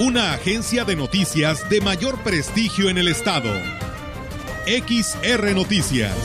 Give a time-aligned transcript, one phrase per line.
[0.00, 3.50] Una agencia de noticias de mayor prestigio en el estado.
[4.64, 6.16] XR Noticias.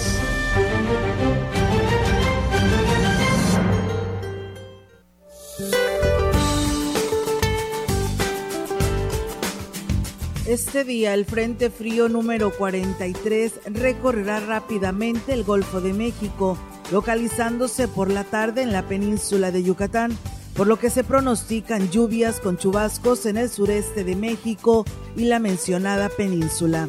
[10.48, 16.58] Este día el Frente Frío número 43 recorrerá rápidamente el Golfo de México,
[16.94, 20.18] localizándose por la tarde en la península de Yucatán,
[20.56, 24.86] por lo que se pronostican lluvias con chubascos en el sureste de México
[25.16, 26.88] y la mencionada península.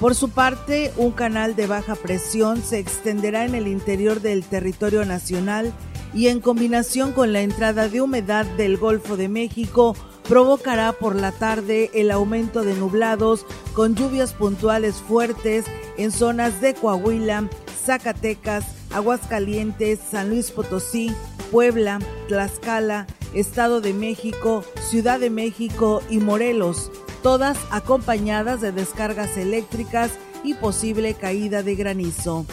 [0.00, 5.04] Por su parte, un canal de baja presión se extenderá en el interior del territorio
[5.04, 5.72] nacional
[6.12, 9.96] y en combinación con la entrada de humedad del Golfo de México,
[10.28, 15.64] provocará por la tarde el aumento de nublados con lluvias puntuales fuertes
[15.96, 17.48] en zonas de Coahuila,
[17.84, 21.12] Zacatecas, Aguascalientes, San Luis Potosí,
[21.50, 26.90] Puebla, Tlaxcala, Estado de México, Ciudad de México y Morelos,
[27.22, 30.12] todas acompañadas de descargas eléctricas
[30.44, 32.46] y posible caída de granizo.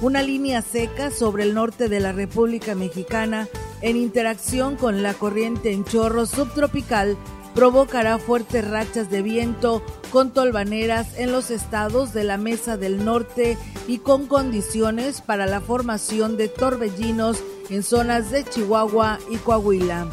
[0.00, 3.48] Una línea seca sobre el norte de la República Mexicana
[3.80, 7.16] en interacción con la corriente en chorro subtropical
[7.54, 13.56] provocará fuertes rachas de viento con tolvaneras en los estados de la Mesa del Norte
[13.86, 20.08] y con condiciones para la formación de torbellinos en zonas de Chihuahua y Coahuila.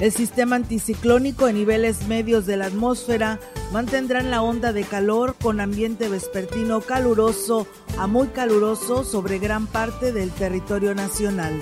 [0.00, 3.40] El sistema anticiclónico en niveles medios de la atmósfera
[3.72, 7.66] mantendrán la onda de calor con ambiente vespertino caluroso
[7.98, 11.52] a muy caluroso sobre gran parte del territorio nacional.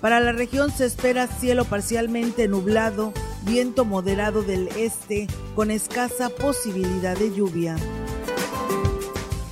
[0.00, 5.26] Para la región se espera cielo parcialmente nublado, viento moderado del este
[5.56, 7.76] con escasa posibilidad de lluvia.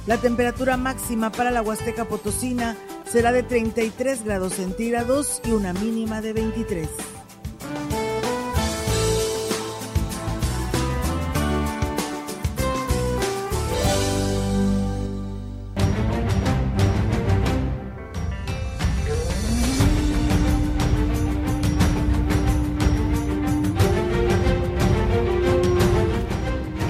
[0.06, 2.76] La temperatura máxima para la Huasteca Potosina
[3.10, 7.15] será de 33 grados centígrados y una mínima de 23.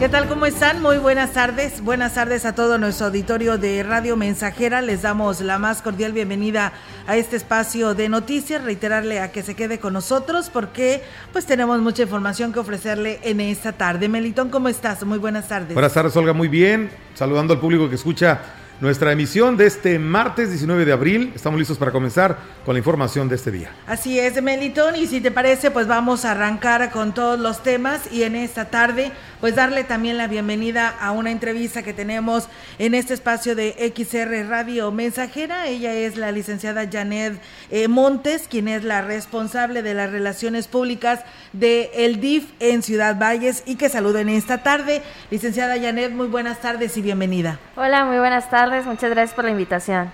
[0.06, 0.28] ¿Qué tal?
[0.28, 0.80] ¿Cómo están?
[0.82, 1.80] Muy buenas tardes.
[1.80, 4.80] Buenas tardes a todo nuestro auditorio de Radio Mensajera.
[4.80, 6.72] Les damos la más cordial bienvenida
[7.08, 8.62] a este espacio de noticias.
[8.62, 11.02] Reiterarle a que se quede con nosotros porque
[11.32, 14.08] pues tenemos mucha información que ofrecerle en esta tarde.
[14.08, 15.02] Melitón, ¿cómo estás?
[15.02, 15.74] Muy buenas tardes.
[15.74, 16.32] Buenas tardes, Olga.
[16.32, 16.88] Muy bien.
[17.14, 18.42] Saludando al público que escucha
[18.80, 21.32] nuestra emisión de este martes 19 de abril.
[21.34, 23.70] Estamos listos para comenzar con la información de este día.
[23.86, 28.12] Así es, Melitón, y si te parece, pues vamos a arrancar con todos los temas
[28.12, 29.12] y en esta tarde,
[29.46, 32.48] pues darle también la bienvenida a una entrevista que tenemos
[32.80, 35.68] en este espacio de XR Radio Mensajera.
[35.68, 37.40] Ella es la licenciada Janet
[37.70, 41.20] eh, Montes, quien es la responsable de las relaciones públicas
[41.52, 45.00] de el DIF en Ciudad Valles y que saludo en esta tarde.
[45.30, 47.60] Licenciada Janet, muy buenas tardes y bienvenida.
[47.76, 50.10] Hola, muy buenas tardes muchas gracias por la invitación.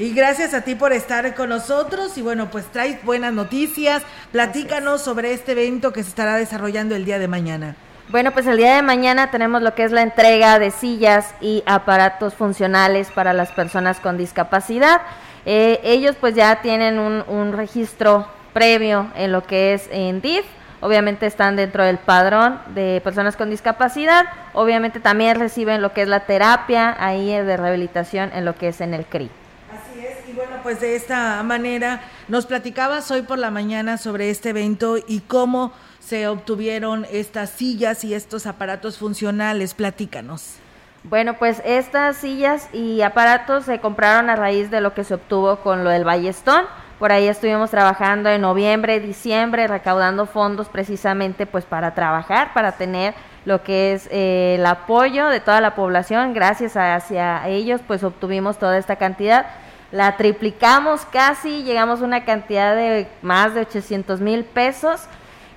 [0.00, 2.18] Y gracias a ti por estar con nosotros.
[2.18, 4.02] Y bueno, pues traes buenas noticias.
[4.32, 7.76] Platícanos sobre este evento que se estará desarrollando el día de mañana.
[8.12, 11.62] Bueno, pues el día de mañana tenemos lo que es la entrega de sillas y
[11.64, 15.00] aparatos funcionales para las personas con discapacidad.
[15.46, 20.44] Eh, ellos pues ya tienen un, un registro previo en lo que es en DIF
[20.82, 26.08] obviamente están dentro del padrón de personas con discapacidad, obviamente también reciben lo que es
[26.08, 29.30] la terapia ahí de rehabilitación en lo que es en el CRI.
[29.72, 34.28] Así es, y bueno, pues de esta manera nos platicabas hoy por la mañana sobre
[34.28, 35.72] este evento y cómo
[36.12, 40.56] se obtuvieron estas sillas y estos aparatos funcionales, platícanos.
[41.04, 45.56] Bueno, pues estas sillas y aparatos se compraron a raíz de lo que se obtuvo
[45.60, 46.66] con lo del Ballestón
[47.02, 53.14] por ahí estuvimos trabajando en noviembre, diciembre, recaudando fondos precisamente pues para trabajar, para tener
[53.44, 56.32] lo que es eh, el apoyo de toda la población.
[56.32, 59.46] Gracias a, hacia ellos pues obtuvimos toda esta cantidad.
[59.90, 65.08] La triplicamos casi, llegamos a una cantidad de más de 800 mil pesos.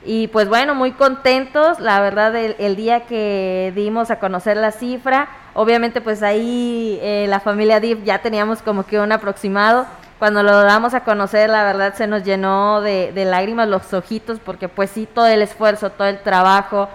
[0.06, 5.30] Y pues bueno, muy contentos, la verdad, el, día que dimos a conocer la cifra,
[5.56, 9.88] obviamente pues ahí eh, la familia DIF ya teníamos como que un aproximado,
[10.20, 14.40] cuando lo damos a conocer, la verdad se nos llenó de, de lágrimas los ojitos,
[14.40, 16.88] porque pues sí, todo el esfuerzo, todo el trabajo,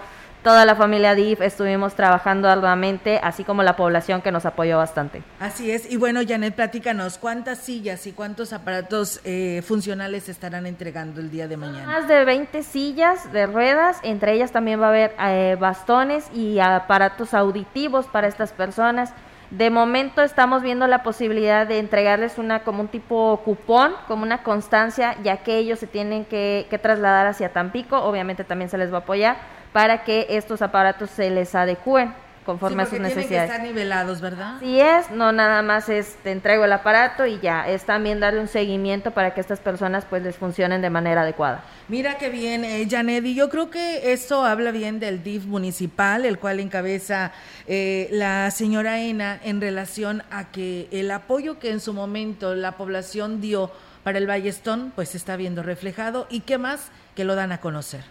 [0.43, 5.21] toda la familia DIF estuvimos trabajando arduamente, así como la población que nos apoyó bastante.
[5.39, 11.21] Así es, y bueno, Janet, platícanos, ¿cuántas sillas y cuántos aparatos eh, funcionales estarán entregando
[11.21, 11.85] el día de mañana?
[11.85, 16.59] Más de 20 sillas de ruedas, entre ellas también va a haber eh, bastones y
[16.59, 19.13] aparatos auditivos para estas personas.
[19.51, 24.43] De momento estamos viendo la posibilidad de entregarles una como un tipo cupón, como una
[24.43, 28.93] constancia, ya que ellos se tienen que, que trasladar hacia Tampico, obviamente también se les
[28.93, 32.13] va a apoyar para que estos aparatos se les adecúen
[32.45, 33.27] conforme a sus necesidades.
[33.27, 34.55] Tienen que estar nivelados, ¿verdad?
[34.59, 38.39] Sí es, no nada más es te entrego el aparato y ya, es también darle
[38.39, 41.63] un seguimiento para que estas personas pues les funcionen de manera adecuada.
[41.87, 46.25] Mira qué bien, eh, Janet, y yo creo que esto habla bien del DIF municipal,
[46.25, 47.31] el cual encabeza
[47.67, 52.73] eh, la señora Ena en relación a que el apoyo que en su momento la
[52.73, 53.71] población dio
[54.03, 57.59] para el Ballestón, pues se está viendo reflejado y qué más que lo dan a
[57.59, 58.01] conocer.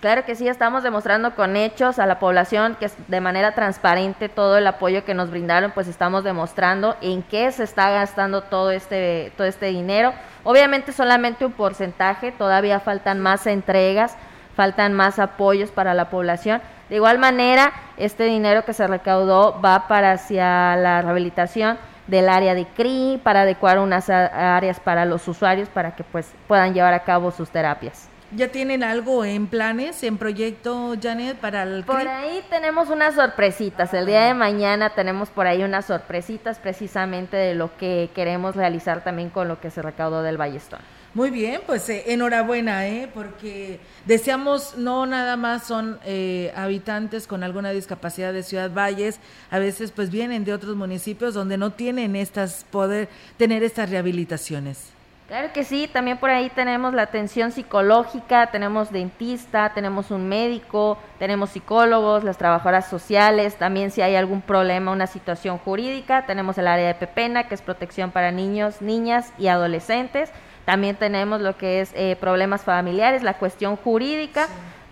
[0.00, 4.56] Claro que sí, estamos demostrando con hechos a la población que de manera transparente todo
[4.56, 9.32] el apoyo que nos brindaron, pues estamos demostrando en qué se está gastando todo este,
[9.36, 10.12] todo este dinero.
[10.44, 14.16] Obviamente solamente un porcentaje, todavía faltan más entregas,
[14.54, 16.62] faltan más apoyos para la población.
[16.88, 22.54] De igual manera, este dinero que se recaudó va para hacia la rehabilitación del área
[22.54, 27.02] de CRI, para adecuar unas áreas para los usuarios para que pues puedan llevar a
[27.02, 28.08] cabo sus terapias.
[28.36, 33.94] ¿Ya tienen algo en planes, en proyecto, Janet, para el Por ahí tenemos unas sorpresitas.
[33.94, 39.02] El día de mañana tenemos por ahí unas sorpresitas precisamente de lo que queremos realizar
[39.02, 40.80] también con lo que se recaudó del Ballestón.
[41.14, 43.10] Muy bien, pues eh, enhorabuena, ¿eh?
[43.14, 49.20] porque deseamos, no nada más son eh, habitantes con alguna discapacidad de Ciudad Valles,
[49.50, 53.08] a veces pues vienen de otros municipios donde no tienen estas, poder
[53.38, 54.97] tener estas rehabilitaciones.
[55.28, 60.96] Claro que sí, también por ahí tenemos la atención psicológica, tenemos dentista, tenemos un médico,
[61.18, 66.66] tenemos psicólogos, las trabajadoras sociales, también si hay algún problema, una situación jurídica, tenemos el
[66.66, 70.30] área de Pepena, que es protección para niños, niñas y adolescentes,
[70.64, 74.48] también tenemos lo que es eh, problemas familiares, la cuestión jurídica.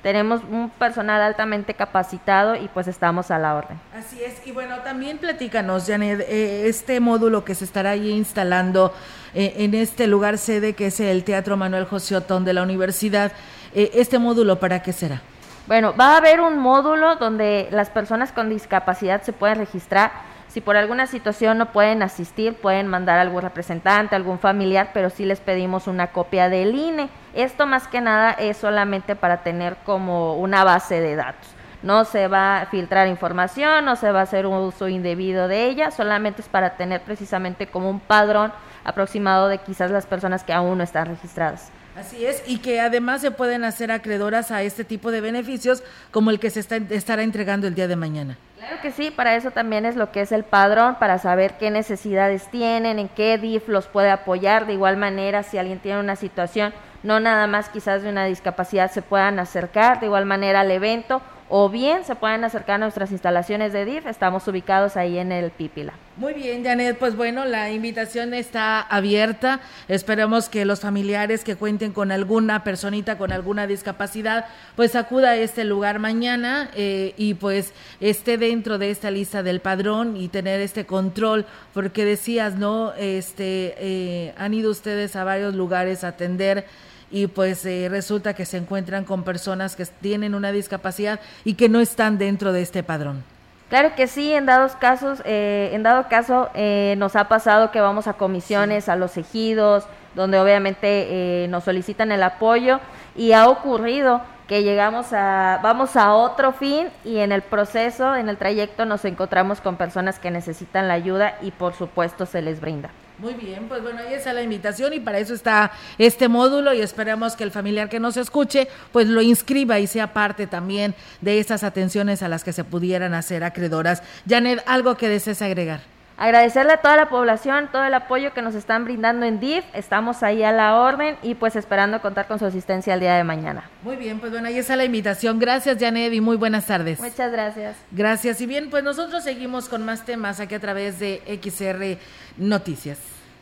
[0.07, 3.77] Tenemos un personal altamente capacitado y pues estamos a la orden.
[3.93, 8.95] Así es, y bueno, también platícanos, Janet, eh, este módulo que se estará ahí instalando
[9.35, 13.33] eh, en este lugar sede que es el Teatro Manuel José Otón de la universidad.
[13.75, 15.23] Eh, ¿Este módulo para qué será?
[15.67, 20.13] Bueno, va a haber un módulo donde las personas con discapacidad se pueden registrar.
[20.57, 25.27] Si por alguna situación no pueden asistir, pueden mandar algún representante, algún familiar, pero sí
[25.27, 27.11] les pedimos una copia del INE.
[27.35, 31.47] Esto más que nada es solamente para tener como una base de datos.
[31.83, 35.67] No se va a filtrar información, no se va a hacer un uso indebido de
[35.67, 38.51] ella, solamente es para tener precisamente como un padrón
[38.83, 41.71] aproximado de quizás las personas que aún no están registradas.
[41.99, 46.31] Así es, y que además se pueden hacer acreedoras a este tipo de beneficios como
[46.31, 48.37] el que se está, estará entregando el día de mañana.
[48.59, 51.71] Claro que sí, para eso también es lo que es el padrón, para saber qué
[51.71, 54.67] necesidades tienen, en qué DIF los puede apoyar.
[54.67, 58.91] De igual manera, si alguien tiene una situación, no nada más quizás de una discapacidad,
[58.91, 63.13] se puedan acercar de igual manera al evento o bien se pueden acercar a nuestras
[63.13, 65.93] instalaciones de DIF, estamos ubicados ahí en el Pípila.
[66.17, 69.61] Muy bien, Janet, pues bueno, la invitación está abierta.
[69.87, 75.37] Esperemos que los familiares que cuenten con alguna personita con alguna discapacidad, pues acuda a
[75.37, 80.61] este lugar mañana eh, y pues esté dentro de esta lista del padrón y tener
[80.61, 81.45] este control,
[81.75, 82.95] porque decías, ¿no?
[82.95, 86.65] Este, eh, han ido ustedes a varios lugares a atender
[87.11, 91.69] y pues eh, resulta que se encuentran con personas que tienen una discapacidad y que
[91.69, 93.25] no están dentro de este padrón.
[93.69, 97.81] Claro que sí, en dados casos, eh, en dado caso eh, nos ha pasado que
[97.81, 99.85] vamos a comisiones, a los ejidos,
[100.15, 102.81] donde obviamente nos solicitan el apoyo
[103.17, 108.29] y ha ocurrido que llegamos a, vamos a otro fin y en el proceso, en
[108.29, 112.61] el trayecto nos encontramos con personas que necesitan la ayuda y por supuesto se les
[112.61, 112.91] brinda.
[113.19, 116.83] Muy bien, pues bueno, ahí está la invitación y para eso está este módulo y
[116.83, 121.39] esperamos que el familiar que nos escuche pues lo inscriba y sea parte también de
[121.39, 124.03] estas atenciones a las que se pudieran hacer acreedoras.
[124.29, 125.96] Janet, ¿algo que desees agregar?
[126.19, 129.65] Agradecerle a toda la población, todo el apoyo que nos están brindando en DIF.
[129.75, 133.25] Estamos ahí a la orden y pues esperando contar con su asistencia el día de
[133.25, 133.69] mañana.
[133.83, 135.39] Muy bien, pues bueno, ahí está la invitación.
[135.39, 137.01] Gracias, Janet, y muy buenas tardes.
[137.01, 137.77] Muchas gracias.
[137.91, 138.41] Gracias.
[138.41, 141.99] Y bien, pues nosotros seguimos con más temas aquí a través de XR
[142.39, 142.99] Noticias.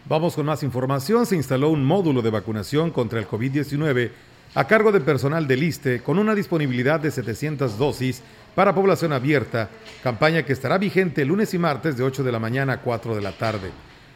[0.07, 1.26] Vamos con más información.
[1.26, 4.11] Se instaló un módulo de vacunación contra el COVID-19
[4.57, 8.23] a cargo de personal del ISTE con una disponibilidad de 700 dosis
[8.54, 9.68] para población abierta,
[10.02, 13.23] campaña que estará vigente lunes y martes de 8 de la mañana a 4 de
[13.23, 13.70] la tarde.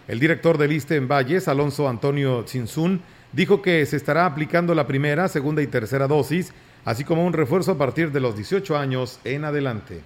[0.06, 3.02] El director del ISTE en Valles, Alonso Antonio Tzinsun,
[3.32, 6.52] dijo que se estará aplicando la primera, segunda y tercera dosis,
[6.84, 10.00] así como un refuerzo a partir de los 18 años en adelante.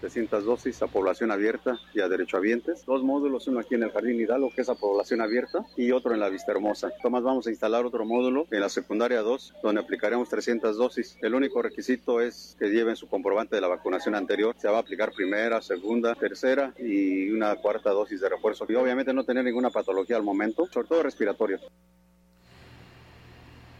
[0.00, 2.84] 700 dosis a población abierta y a derechohabientes.
[2.86, 6.14] Dos módulos, uno aquí en el Jardín Hidalgo, que es a población abierta, y otro
[6.14, 6.92] en la Vista Hermosa.
[7.02, 11.16] Tomás vamos a instalar otro módulo en la secundaria 2, donde aplicaremos 300 dosis.
[11.20, 14.54] El único requisito es que lleven su comprobante de la vacunación anterior.
[14.58, 18.66] Se va a aplicar primera, segunda, tercera y una cuarta dosis de refuerzo.
[18.68, 21.58] Y obviamente no tener ninguna patología al momento, sobre todo respiratoria.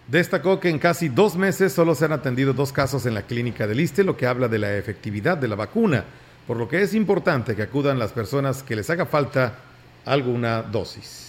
[0.09, 3.67] Destacó que en casi dos meses solo se han atendido dos casos en la clínica
[3.67, 6.05] del ISTE, lo que habla de la efectividad de la vacuna,
[6.47, 9.59] por lo que es importante que acudan las personas que les haga falta
[10.07, 11.28] alguna dosis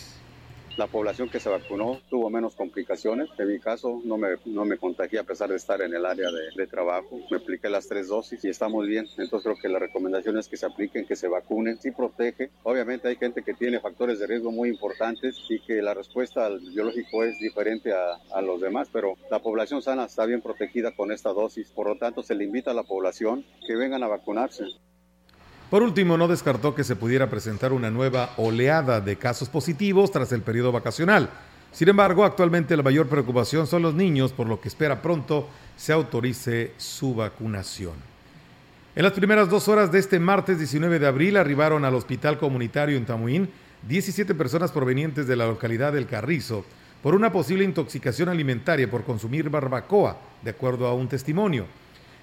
[0.80, 3.28] la población que se vacunó tuvo menos complicaciones.
[3.38, 6.30] En mi caso no me, no me contagié a pesar de estar en el área
[6.32, 7.20] de, trabajo.
[7.30, 9.06] Me apliqué las tres dosis y está muy bien.
[9.18, 11.82] Entonces creo que la recomendación es que se apliquen, que se vacunen.
[11.82, 12.50] Sí protege.
[12.64, 16.62] Obviamente hay gente que tiene factores de riesgo muy importantes y que la respuesta al
[16.62, 21.12] biológico es diferente a, a los demás, pero la población sana está bien protegida con
[21.12, 21.70] esta dosis.
[21.72, 24.64] Por lo tanto, se le invita a la población que vengan a vacunarse.
[25.70, 30.32] Por último, no descartó que se pudiera presentar una nueva oleada de casos positivos tras
[30.32, 31.30] el periodo vacacional.
[31.72, 35.48] Sin embargo, actualmente la mayor preocupación son los niños, por lo que espera pronto
[35.78, 37.94] se autorice su vacunación.
[38.96, 42.98] En las primeras dos horas de este martes 19 de abril arribaron al hospital comunitario
[42.98, 43.50] en Tamuín
[43.88, 46.66] 17 personas provenientes de la localidad del Carrizo
[47.04, 51.66] por una posible intoxicación alimentaria por consumir barbacoa, de acuerdo a un testimonio.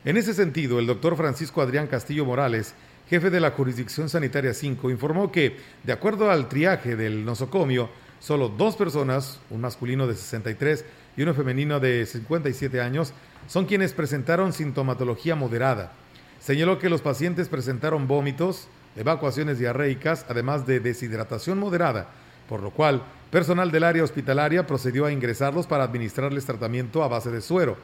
[0.05, 2.75] En ese sentido, el doctor Francisco Adrián Castillo Morales
[3.09, 8.49] jefe de la Jurisdicción Sanitaria 5, informó que, de acuerdo al triaje del nosocomio, solo
[8.49, 10.85] dos personas, un masculino de 63
[11.17, 13.13] y uno femenino de 57 años,
[13.47, 15.93] son quienes presentaron sintomatología moderada.
[16.41, 22.09] Señaló que los pacientes presentaron vómitos, evacuaciones diarreicas, además de deshidratación moderada,
[22.49, 27.31] por lo cual personal del área hospitalaria procedió a ingresarlos para administrarles tratamiento a base
[27.31, 27.77] de suero.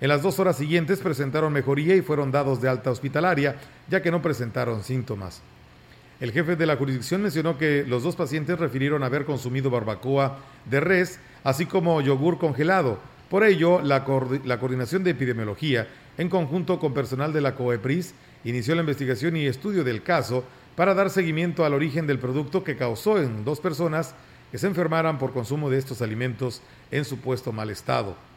[0.00, 3.56] En las dos horas siguientes presentaron mejoría y fueron dados de alta hospitalaria,
[3.88, 5.42] ya que no presentaron síntomas.
[6.20, 10.80] El jefe de la jurisdicción mencionó que los dos pacientes refirieron haber consumido barbacoa de
[10.80, 12.98] res, así como yogur congelado.
[13.28, 18.14] Por ello, la, coordinación de epidemiología, en conjunto con personal de la COEPRIS,
[18.44, 20.44] inició la investigación y estudio del caso
[20.76, 24.14] para dar seguimiento al origen del producto que causó en dos personas
[24.50, 28.27] que se enfermaran por consumo de estos alimentos en supuesto mal estado.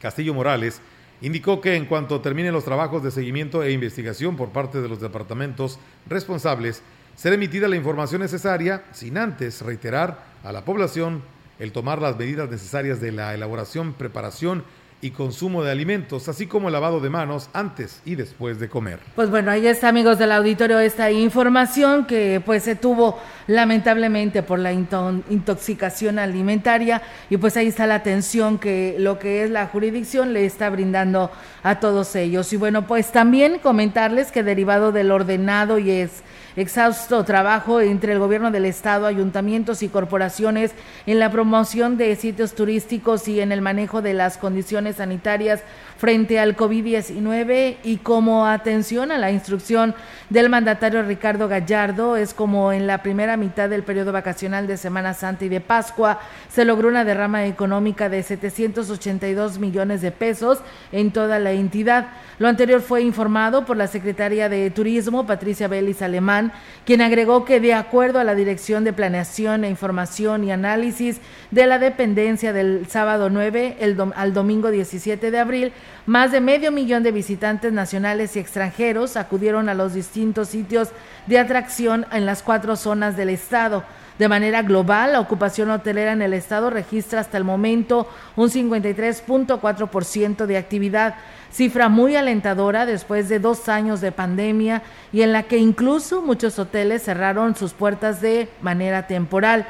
[0.00, 0.80] Castillo Morales,
[1.20, 5.00] indicó que en cuanto terminen los trabajos de seguimiento e investigación por parte de los
[5.00, 5.78] departamentos
[6.08, 6.82] responsables,
[7.14, 11.22] será emitida la información necesaria sin antes reiterar a la población
[11.58, 14.64] el tomar las medidas necesarias de la elaboración, preparación
[15.02, 18.98] y consumo de alimentos, así como lavado de manos antes y después de comer.
[19.14, 24.58] Pues bueno, ahí está, amigos del auditorio, esta información que pues se tuvo lamentablemente por
[24.58, 30.32] la intoxicación alimentaria y pues ahí está la atención que lo que es la jurisdicción
[30.32, 31.30] le está brindando
[31.62, 32.52] a todos ellos.
[32.52, 36.22] Y bueno, pues también comentarles que derivado del ordenado y es
[36.56, 40.72] exhausto trabajo entre el gobierno del estado, ayuntamientos y corporaciones
[41.06, 45.62] en la promoción de sitios turísticos y en el manejo de las condiciones sanitarias
[46.00, 49.94] frente al COVID-19 y como atención a la instrucción
[50.30, 55.12] del mandatario Ricardo Gallardo, es como en la primera mitad del periodo vacacional de Semana
[55.12, 61.10] Santa y de Pascua se logró una derrama económica de 782 millones de pesos en
[61.10, 62.08] toda la entidad.
[62.38, 66.39] Lo anterior fue informado por la secretaria de Turismo, Patricia Vélez Alemán,
[66.84, 71.20] quien agregó que de acuerdo a la Dirección de Planeación e Información y Análisis
[71.50, 73.76] de la dependencia del sábado 9
[74.14, 75.72] al domingo 17 de abril,
[76.06, 80.88] más de medio millón de visitantes nacionales y extranjeros acudieron a los distintos sitios
[81.26, 83.84] de atracción en las cuatro zonas del estado.
[84.20, 88.06] De manera global, la ocupación hotelera en el estado registra hasta el momento
[88.36, 91.14] un 53.4% de actividad,
[91.52, 96.58] cifra muy alentadora después de dos años de pandemia y en la que incluso muchos
[96.58, 99.66] hoteles cerraron sus puertas de manera temporal.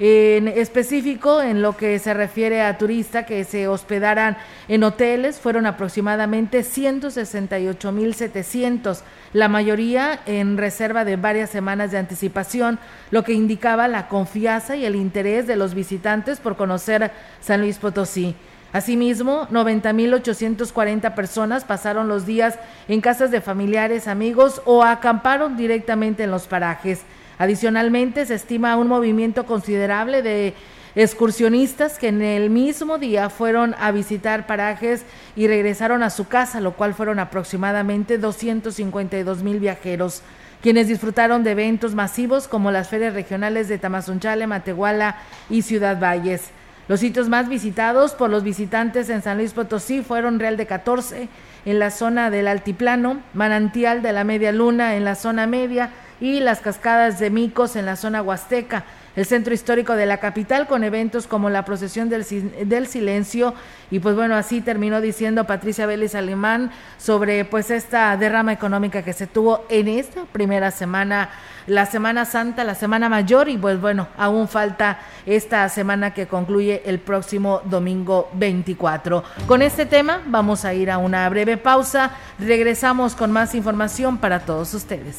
[0.00, 5.66] En específico, en lo que se refiere a turistas que se hospedaran en hoteles, fueron
[5.66, 9.02] aproximadamente 168.700,
[9.32, 12.80] la mayoría en reserva de varias semanas de anticipación,
[13.12, 17.78] lo que indicaba la confianza y el interés de los visitantes por conocer San Luis
[17.78, 18.34] Potosí.
[18.74, 26.32] Asimismo, 90.840 personas pasaron los días en casas de familiares, amigos o acamparon directamente en
[26.32, 27.02] los parajes.
[27.38, 30.54] Adicionalmente, se estima un movimiento considerable de
[30.96, 35.04] excursionistas que en el mismo día fueron a visitar parajes
[35.36, 40.22] y regresaron a su casa, lo cual fueron aproximadamente 252 mil viajeros.
[40.62, 46.50] quienes disfrutaron de eventos masivos como las ferias regionales de Tamazunchale, Matehuala y Ciudad Valles.
[46.86, 51.28] Los sitios más visitados por los visitantes en San Luis Potosí fueron Real de 14
[51.64, 56.40] en la zona del Altiplano, Manantial de la Media Luna en la zona media y
[56.40, 58.84] las cascadas de Micos en la zona huasteca
[59.16, 62.24] el centro histórico de la capital con eventos como la procesión del,
[62.86, 63.54] silencio
[63.90, 69.12] y pues bueno, así terminó diciendo Patricia Vélez Alemán sobre pues esta derrama económica que
[69.12, 71.30] se tuvo en esta primera semana,
[71.66, 76.82] la Semana Santa, la Semana Mayor y pues bueno, aún falta esta semana que concluye
[76.84, 79.22] el próximo domingo 24.
[79.46, 84.40] Con este tema vamos a ir a una breve pausa, regresamos con más información para
[84.40, 85.18] todos ustedes.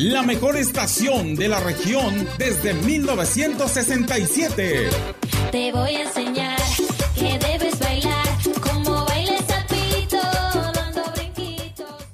[0.00, 4.88] la mejor estación de la región desde 1967.
[5.52, 6.58] Te voy a enseñar
[7.14, 8.26] que debes bailar
[8.62, 10.16] como baila el sapito,
[10.72, 12.06] dando brinquitos.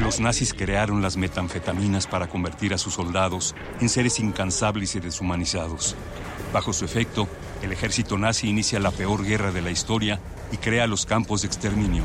[0.00, 5.94] Los nazis crearon las metanfetaminas para convertir a sus soldados en seres incansables y deshumanizados.
[6.54, 7.28] Bajo su efecto,
[7.62, 10.18] el ejército nazi inicia la peor guerra de la historia
[10.50, 12.04] y crea los campos de exterminio.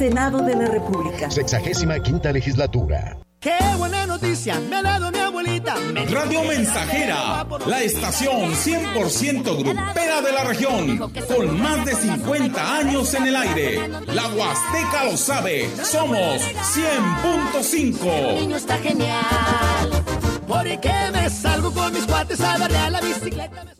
[0.00, 1.30] Senado de la República.
[1.30, 3.18] Sexagésima quinta legislatura.
[3.38, 4.58] ¡Qué buena noticia!
[4.58, 5.74] Me ha dado mi abuelita.
[6.10, 13.26] Radio Mensajera, la estación 100% grupera de la región, con más de 50 años en
[13.26, 13.88] el aire.
[14.06, 18.40] La Huasteca lo sabe, somos 100.5.
[18.40, 20.02] niño está genial,
[20.48, 23.79] porque me salgo con mis cuates a darle a la bicicleta.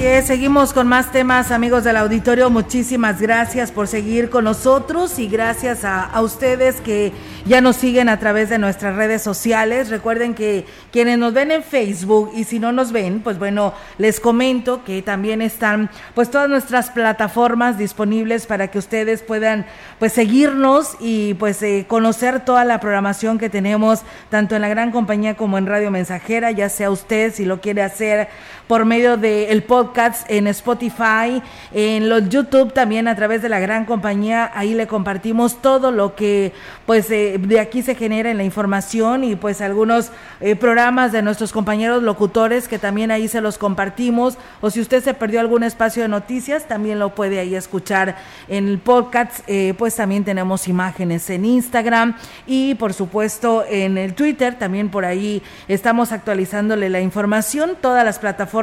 [0.00, 2.48] Seguimos con más temas, amigos del auditorio.
[2.48, 7.12] Muchísimas gracias por seguir con nosotros y gracias a, a, ustedes que
[7.44, 9.90] ya nos siguen a través de nuestras redes sociales.
[9.90, 14.20] Recuerden que quienes nos ven en Facebook y si no nos ven, pues bueno, les
[14.20, 19.66] comento que también están pues todas nuestras plataformas disponibles para que ustedes puedan
[19.98, 24.92] pues seguirnos y pues eh, conocer toda la programación que tenemos tanto en la gran
[24.92, 28.28] compañía como en Radio Mensajera, ya sea usted si lo quiere hacer
[28.70, 33.58] por medio del podcast podcasts, en Spotify, en los YouTube también a través de la
[33.58, 34.52] gran compañía.
[34.54, 36.52] Ahí le compartimos todo lo que
[36.86, 41.22] pues eh, de aquí se genera en la información y pues algunos eh, programas de
[41.22, 44.38] nuestros compañeros locutores que también ahí se los compartimos.
[44.60, 48.16] O si usted se perdió algún espacio de noticias, también lo puede ahí escuchar
[48.48, 49.40] en el podcast.
[49.48, 54.56] Eh, pues también tenemos imágenes en Instagram y por supuesto en el Twitter.
[54.56, 58.59] También por ahí estamos actualizándole la información, todas las plataformas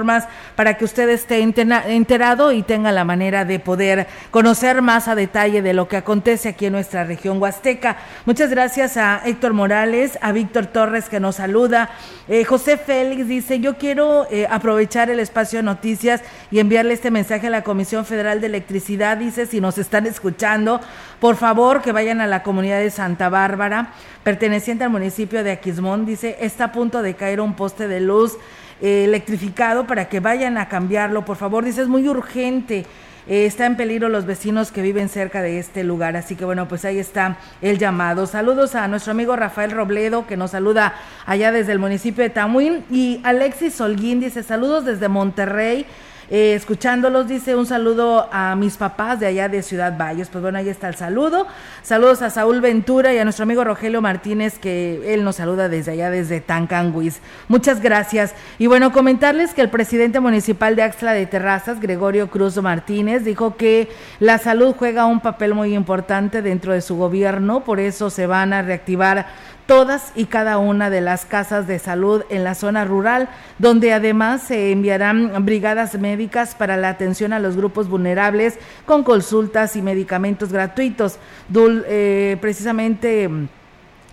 [0.55, 5.62] para que usted esté enterado y tenga la manera de poder conocer más a detalle
[5.62, 7.97] de lo que acontece aquí en nuestra región huasteca.
[8.25, 11.89] Muchas gracias a Héctor Morales, a Víctor Torres que nos saluda.
[12.27, 17.12] Eh, José Félix dice, yo quiero eh, aprovechar el espacio de noticias y enviarle este
[17.12, 19.17] mensaje a la Comisión Federal de Electricidad.
[19.17, 20.81] Dice, si nos están escuchando,
[21.19, 26.05] por favor que vayan a la comunidad de Santa Bárbara, perteneciente al municipio de Aquismón.
[26.05, 28.38] Dice, está a punto de caer un poste de luz
[28.81, 31.25] eh, electrificado para que vayan a cambiarlo.
[31.25, 32.85] Por favor, dice, es muy urgente.
[33.27, 36.15] Eh, está en peligro los vecinos que viven cerca de este lugar.
[36.15, 38.25] Así que bueno, pues ahí está el llamado.
[38.25, 40.93] Saludos a nuestro amigo Rafael Robledo, que nos saluda
[41.25, 42.85] allá desde el municipio de Tamuín.
[42.89, 45.85] Y Alexis Holguín dice, saludos desde Monterrey.
[46.29, 50.27] Eh, escuchándolos, dice un saludo a mis papás de allá de Ciudad Valles.
[50.27, 51.47] Pues bueno, ahí está el saludo.
[51.83, 55.91] Saludos a Saúl Ventura y a nuestro amigo Rogelio Martínez, que él nos saluda desde
[55.91, 57.21] allá, desde Tancanguis.
[57.47, 58.35] Muchas gracias.
[58.59, 63.55] Y bueno, comentarles que el presidente municipal de Axla de Terrazas, Gregorio Cruz Martínez, dijo
[63.55, 63.87] que
[64.19, 68.51] la salud juega un papel muy importante dentro de su gobierno, por eso se van
[68.51, 69.27] a reactivar
[69.67, 74.41] todas y cada una de las casas de salud en la zona rural, donde además
[74.41, 80.51] se enviarán brigadas médicas para la atención a los grupos vulnerables con consultas y medicamentos
[80.51, 81.19] gratuitos.
[81.53, 83.30] Eh, precisamente.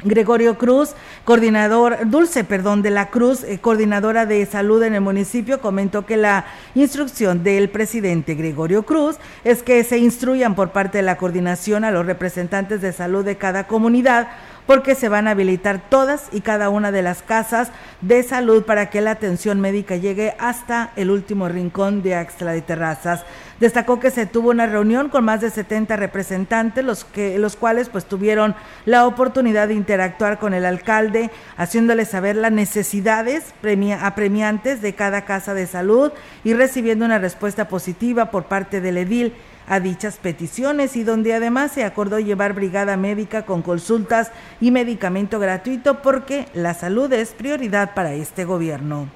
[0.03, 0.90] Gregorio Cruz,
[1.25, 6.19] coordinador, Dulce, perdón, de la Cruz, eh, coordinadora de salud en el municipio, comentó que
[6.19, 11.85] la instrucción del presidente Gregorio Cruz es que se instruyan por parte de la coordinación
[11.85, 14.29] a los representantes de salud de cada comunidad
[14.66, 18.90] porque se van a habilitar todas y cada una de las casas de salud para
[18.90, 23.24] que la atención médica llegue hasta el último rincón de Axtla de Terrazas.
[23.61, 27.88] Destacó que se tuvo una reunión con más de 70 representantes, los, que, los cuales
[27.88, 34.83] pues tuvieron la oportunidad de interactuar con el alcalde, haciéndole saber las necesidades premia, apremiantes
[34.83, 39.35] de cada casa de salud y recibiendo una respuesta positiva por parte del edil
[39.66, 45.38] a dichas peticiones y donde además se acordó llevar brigada médica con consultas y medicamento
[45.38, 49.09] gratuito porque la salud es prioridad para este gobierno.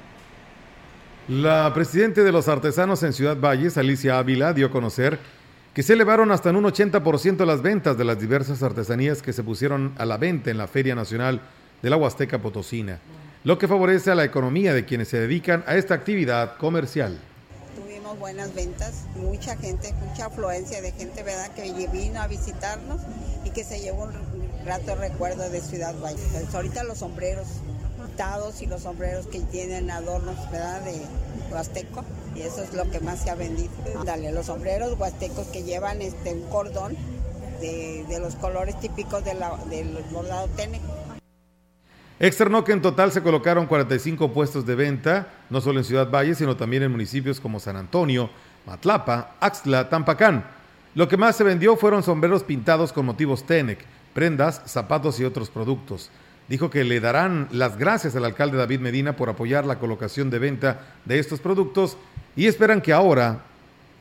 [1.28, 5.18] La presidenta de los artesanos en Ciudad Valles, Alicia Ávila, dio a conocer
[5.74, 9.42] que se elevaron hasta en un 80% las ventas de las diversas artesanías que se
[9.42, 11.42] pusieron a la venta en la Feria Nacional
[11.82, 12.98] de la Huasteca Potosina,
[13.44, 17.20] lo que favorece a la economía de quienes se dedican a esta actividad comercial
[18.16, 23.00] buenas ventas, mucha gente, mucha afluencia de gente, ¿verdad?, que vino a visitarnos
[23.44, 26.22] y que se llevó un grato recuerdo de Ciudad Valle.
[26.32, 27.46] Pues ahorita los sombreros
[28.60, 31.00] y los sombreros que tienen adornos, ¿verdad?, de
[31.52, 33.70] huasteco, y eso es lo que más se ha vendido.
[34.04, 36.96] Dale, los sombreros huastecos que llevan este, un cordón
[37.60, 39.38] de, de los colores típicos del
[40.10, 40.97] bordado técnico.
[42.20, 46.34] Externó que en total se colocaron 45 puestos de venta, no solo en Ciudad Valle,
[46.34, 48.28] sino también en municipios como San Antonio,
[48.66, 50.44] Matlapa, Axtla, Tampacán.
[50.96, 53.78] Lo que más se vendió fueron sombreros pintados con motivos Tenec,
[54.14, 56.10] prendas, zapatos y otros productos.
[56.48, 60.40] Dijo que le darán las gracias al alcalde David Medina por apoyar la colocación de
[60.40, 61.96] venta de estos productos
[62.34, 63.44] y esperan que ahora,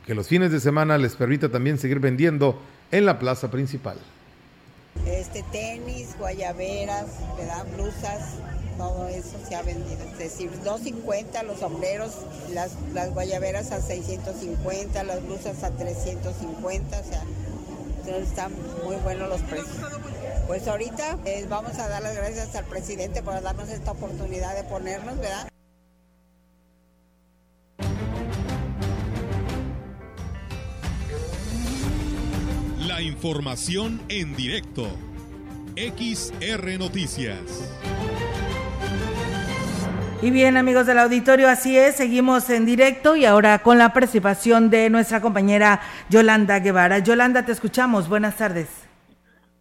[0.04, 3.98] que los fines de semana les permita también seguir vendiendo en la plaza principal
[5.06, 7.06] este tenis, guayaberas,
[7.36, 7.64] ¿verdad?
[7.74, 8.34] blusas,
[8.76, 10.02] todo eso se ha vendido.
[10.12, 12.12] Es decir, 250 los sombreros,
[12.52, 17.24] las, las guayaberas a 650, las blusas a 350, o sea,
[18.16, 18.52] están
[18.84, 19.76] muy buenos los precios.
[20.46, 24.64] Pues ahorita eh, vamos a dar las gracias al presidente por darnos esta oportunidad de
[24.64, 25.48] ponernos, ¿verdad?
[32.88, 34.86] La información en directo.
[35.76, 37.38] XR Noticias.
[40.22, 44.70] Y bien, amigos del auditorio, así es, seguimos en directo y ahora con la participación
[44.70, 47.00] de nuestra compañera Yolanda Guevara.
[47.00, 48.08] Yolanda, te escuchamos.
[48.08, 48.88] Buenas tardes.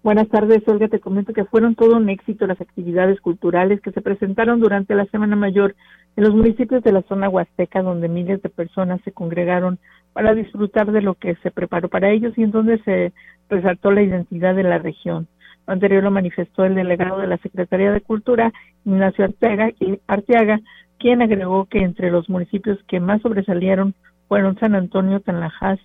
[0.04, 0.88] Buenas tardes, Olga.
[0.88, 5.06] Te comento que fueron todo un éxito las actividades culturales que se presentaron durante la
[5.08, 5.76] Semana Mayor
[6.16, 9.80] en los municipios de la zona huasteca, donde miles de personas se congregaron
[10.14, 13.14] para disfrutar de lo que se preparó para ellos y en donde se
[13.50, 15.28] resaltó la identidad de la región.
[15.68, 18.52] Lo anterior lo manifestó el delegado de la Secretaría de Cultura,
[18.86, 19.72] Ignacio Arteaga,
[20.08, 20.60] Arteaga
[20.98, 23.94] quien agregó que entre los municipios que más sobresalieron
[24.28, 25.80] fueron San Antonio, Tanlajas,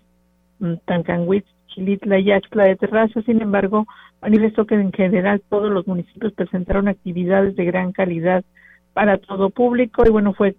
[0.59, 3.23] mm, Tancanhuitz, Chilitla y Axtla de Terraza.
[3.23, 3.87] Sin embargo,
[4.21, 8.45] manifestó que en general todos los municipios presentaron actividades de gran calidad
[8.93, 10.55] para todo público y bueno, fue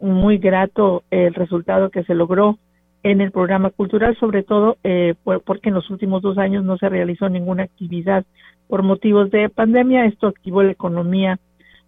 [0.00, 2.58] muy grato el resultado que se logró
[3.04, 6.76] en el programa cultural, sobre todo eh, por- porque en los últimos dos años no
[6.78, 8.24] se realizó ninguna actividad
[8.66, 10.06] por motivos de pandemia.
[10.06, 11.38] Esto activó la economía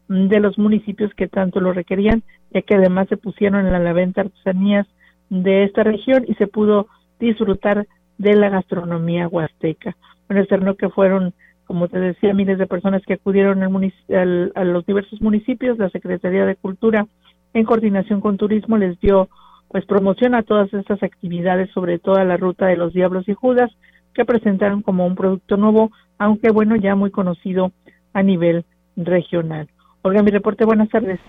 [0.09, 4.21] de los municipios que tanto lo requerían, ya que además se pusieron en la venta
[4.21, 4.87] artesanías
[5.31, 6.87] de esta región y se pudo
[7.19, 7.87] disfrutar
[8.19, 9.97] de la gastronomía huasteca.
[10.29, 11.33] Bueno, externó que fueron,
[11.67, 15.79] como te decía, miles de personas que acudieron al al- a los diversos municipios.
[15.79, 17.07] La Secretaría de Cultura,
[17.55, 19.29] en coordinación con Turismo, les dio
[19.69, 23.71] pues promoción a todas estas actividades, sobre todo la ruta de los Diablos y Judas,
[24.15, 27.73] que presentaron como un producto nuevo, aunque bueno, ya muy conocido
[28.13, 28.65] a nivel
[28.97, 29.69] regional.
[30.03, 31.21] Olga, mi reporte, buenas tardes.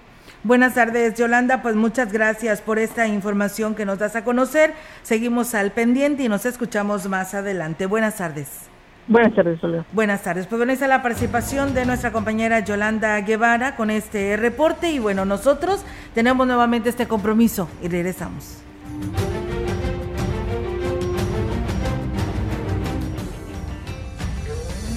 [0.44, 1.62] Buenas tardes, Yolanda.
[1.62, 4.74] Pues muchas gracias por esta información que nos das a conocer.
[5.02, 7.86] Seguimos al pendiente y nos escuchamos más adelante.
[7.88, 8.70] Buenas tardes.
[9.08, 9.86] Buenas tardes, Olga.
[9.94, 10.48] Buenas tardes.
[10.48, 14.92] Pues bueno, esa es la participación de nuestra compañera Yolanda Guevara con este reporte.
[14.92, 18.58] Y bueno, nosotros tenemos nuevamente este compromiso y regresamos.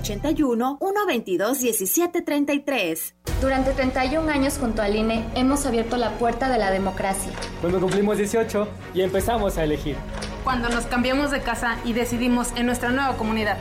[0.03, 3.15] 122 1733.
[3.41, 7.31] Durante 31 años junto al INE hemos abierto la puerta de la democracia.
[7.61, 9.95] Cuando cumplimos 18 y empezamos a elegir.
[10.43, 13.57] Cuando nos cambiamos de casa y decidimos en nuestra nueva comunidad.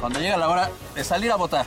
[0.00, 1.66] Cuando llega la hora de salir a votar.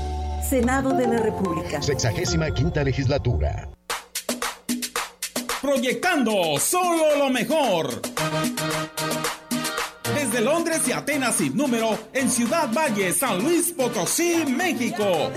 [0.51, 1.81] Senado de la República.
[1.81, 3.69] Sexagésima quinta legislatura.
[5.61, 8.01] Proyectando solo lo mejor.
[10.13, 15.31] Desde Londres y Atenas sin número, en Ciudad Valle, San Luis Potosí, México.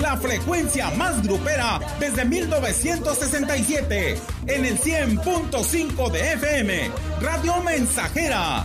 [0.00, 4.16] La frecuencia más grupera desde 1967
[4.48, 8.64] en el 100.5 de FM, Radio Mensajera.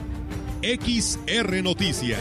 [0.63, 2.19] XR Noticias.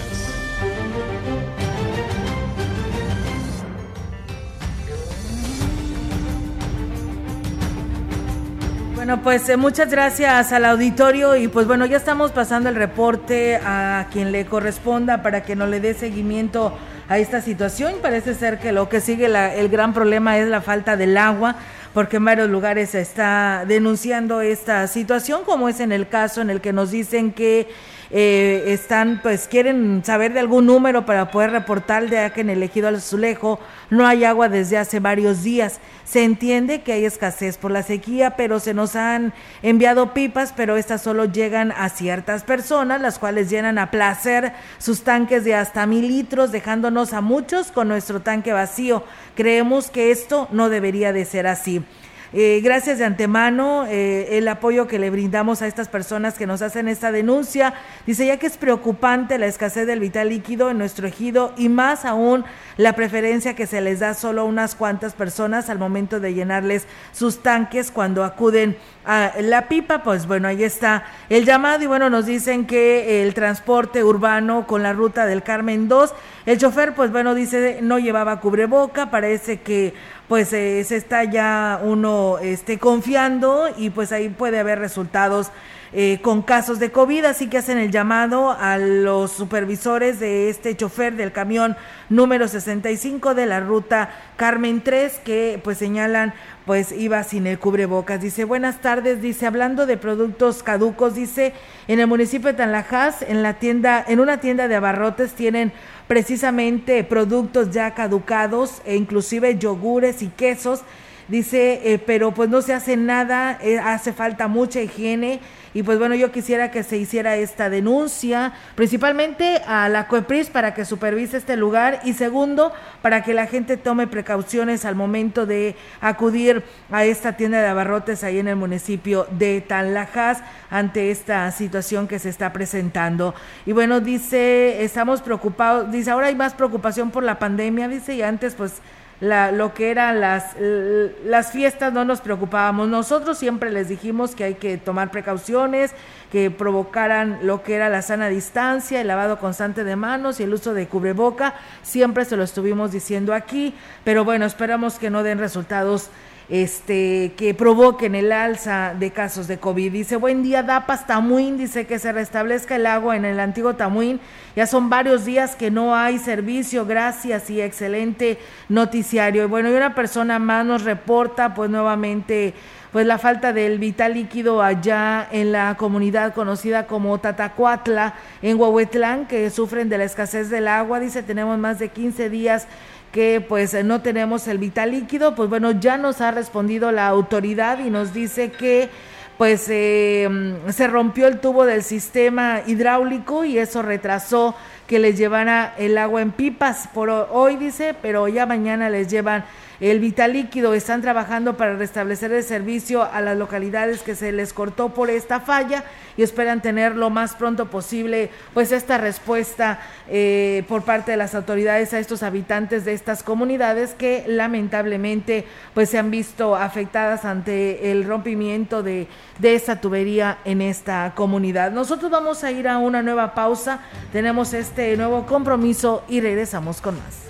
[8.94, 13.56] Bueno, pues eh, muchas gracias al auditorio y pues bueno, ya estamos pasando el reporte
[13.56, 16.72] a quien le corresponda para que no le dé seguimiento
[17.10, 17.96] a esta situación.
[18.00, 21.56] Parece ser que lo que sigue el gran problema es la falta del agua
[21.92, 26.50] porque en varios lugares se está denunciando esta situación, como es en el caso en
[26.50, 27.68] el que nos dicen que
[28.12, 32.62] eh, están, pues quieren saber de algún número para poder reportar ya que en el
[32.62, 35.78] ejido Azulejo no hay agua desde hace varios días.
[36.04, 40.76] Se entiende que hay escasez por la sequía, pero se nos han enviado pipas, pero
[40.76, 45.86] estas solo llegan a ciertas personas, las cuales llenan a placer sus tanques de hasta
[45.86, 49.04] mil litros, dejándonos a muchos con nuestro tanque vacío.
[49.36, 51.84] Creemos que esto no debería de ser así.
[52.32, 56.62] Eh, gracias de antemano eh, el apoyo que le brindamos a estas personas que nos
[56.62, 57.74] hacen esta denuncia.
[58.06, 62.04] Dice ya que es preocupante la escasez del vital líquido en nuestro ejido y más
[62.04, 62.44] aún
[62.76, 66.86] la preferencia que se les da solo a unas cuantas personas al momento de llenarles
[67.12, 70.04] sus tanques cuando acuden a la pipa.
[70.04, 74.84] Pues bueno, ahí está el llamado y bueno, nos dicen que el transporte urbano con
[74.84, 76.14] la ruta del Carmen 2,
[76.46, 79.94] el chofer pues bueno dice no llevaba cubreboca, parece que
[80.30, 85.50] pues eh, se está ya uno este, confiando y pues ahí puede haber resultados
[85.92, 90.76] eh, con casos de COVID, así que hacen el llamado a los supervisores de este
[90.76, 91.76] chofer del camión
[92.10, 96.32] número 65 de la ruta Carmen 3 que pues señalan
[96.70, 98.20] pues iba sin el cubrebocas.
[98.20, 101.52] Dice, buenas tardes, dice, hablando de productos caducos, dice,
[101.88, 105.72] en el municipio de Tanlajas, en la tienda, en una tienda de abarrotes tienen
[106.06, 110.82] precisamente productos ya caducados e inclusive yogures y quesos.
[111.26, 115.40] Dice, eh, pero pues no se hace nada, eh, hace falta mucha higiene
[115.72, 120.74] y pues bueno, yo quisiera que se hiciera esta denuncia, principalmente a la COEPRIS para
[120.74, 125.76] que supervise este lugar y segundo, para que la gente tome precauciones al momento de
[126.00, 132.08] acudir a esta tienda de abarrotes ahí en el municipio de Tanlajas ante esta situación
[132.08, 133.34] que se está presentando.
[133.64, 138.22] Y bueno, dice, estamos preocupados, dice, ahora hay más preocupación por la pandemia, dice, y
[138.22, 138.80] antes pues
[139.20, 142.88] la, lo que eran las, las fiestas no nos preocupábamos.
[142.88, 145.92] Nosotros siempre les dijimos que hay que tomar precauciones,
[146.32, 150.54] que provocaran lo que era la sana distancia, el lavado constante de manos y el
[150.54, 151.54] uso de cubreboca.
[151.82, 153.74] Siempre se lo estuvimos diciendo aquí,
[154.04, 156.10] pero bueno, esperamos que no den resultados
[156.50, 159.92] este, que provoquen el alza de casos de COVID.
[159.92, 164.20] Dice, buen día, Dapas Tamuín, dice que se restablezca el agua en el antiguo Tamuín.
[164.56, 168.38] Ya son varios días que no hay servicio, gracias y excelente
[168.68, 169.44] noticiario.
[169.44, 172.52] Y bueno, y una persona más nos reporta, pues nuevamente,
[172.90, 179.28] pues la falta del vital líquido allá en la comunidad conocida como Tatacuatla, en Huehuetlán,
[179.28, 180.98] que sufren de la escasez del agua.
[180.98, 182.66] Dice, tenemos más de 15 días
[183.12, 187.78] que pues no tenemos el vital líquido, pues bueno, ya nos ha respondido la autoridad
[187.80, 188.88] y nos dice que
[189.36, 194.54] pues eh, mm, se rompió el tubo del sistema hidráulico y eso retrasó
[194.86, 196.88] que les llevara el agua en pipas.
[196.92, 199.44] Por ho- hoy dice, pero ya mañana les llevan
[199.80, 200.74] el vital líquido.
[200.74, 205.40] Están trabajando para restablecer el servicio a las localidades que se les cortó por esta
[205.40, 205.84] falla
[206.16, 211.34] y esperan tener lo más pronto posible pues esta respuesta eh, por parte de las
[211.34, 217.90] autoridades a estos habitantes de estas comunidades que lamentablemente pues se han visto afectadas ante
[217.90, 219.08] el rompimiento de,
[219.38, 221.70] de esta tubería en esta comunidad.
[221.70, 223.80] Nosotros vamos a ir a una nueva pausa,
[224.12, 227.29] tenemos este nuevo compromiso y regresamos con más.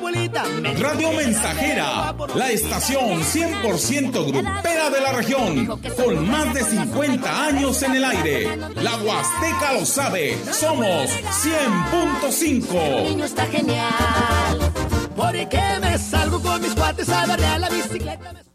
[0.79, 5.65] Radio Mensajera, la estación 100% grupera de la región,
[5.95, 8.55] con más de 50 años en el aire.
[8.75, 11.09] La Huasteca lo sabe, somos
[11.43, 13.03] 100.5.
[13.09, 14.73] niño está genial.
[15.15, 18.50] Porque me salgo con mis cuates a la bicicleta.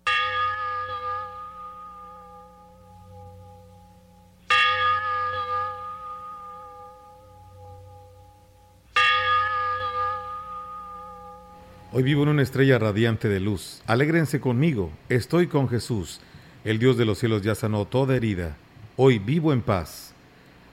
[11.99, 13.81] Hoy vivo en una estrella radiante de luz.
[13.87, 14.93] Alégrense conmigo.
[15.09, 16.21] Estoy con Jesús.
[16.63, 18.55] El Dios de los cielos ya sanó toda herida.
[18.97, 20.13] Hoy vivo en paz.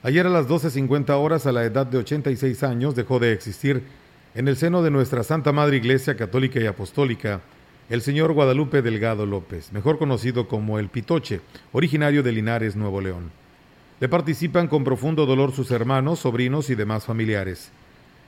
[0.02, 3.84] Ayer a las 12.50 horas, a la edad de 86 años, dejó de existir
[4.34, 7.40] en el seno de nuestra Santa Madre Iglesia Católica y Apostólica
[7.88, 11.40] el señor Guadalupe Delgado López, mejor conocido como el Pitoche,
[11.72, 13.30] originario de Linares, Nuevo León.
[13.98, 17.72] Le participan con profundo dolor sus hermanos, sobrinos y demás familiares.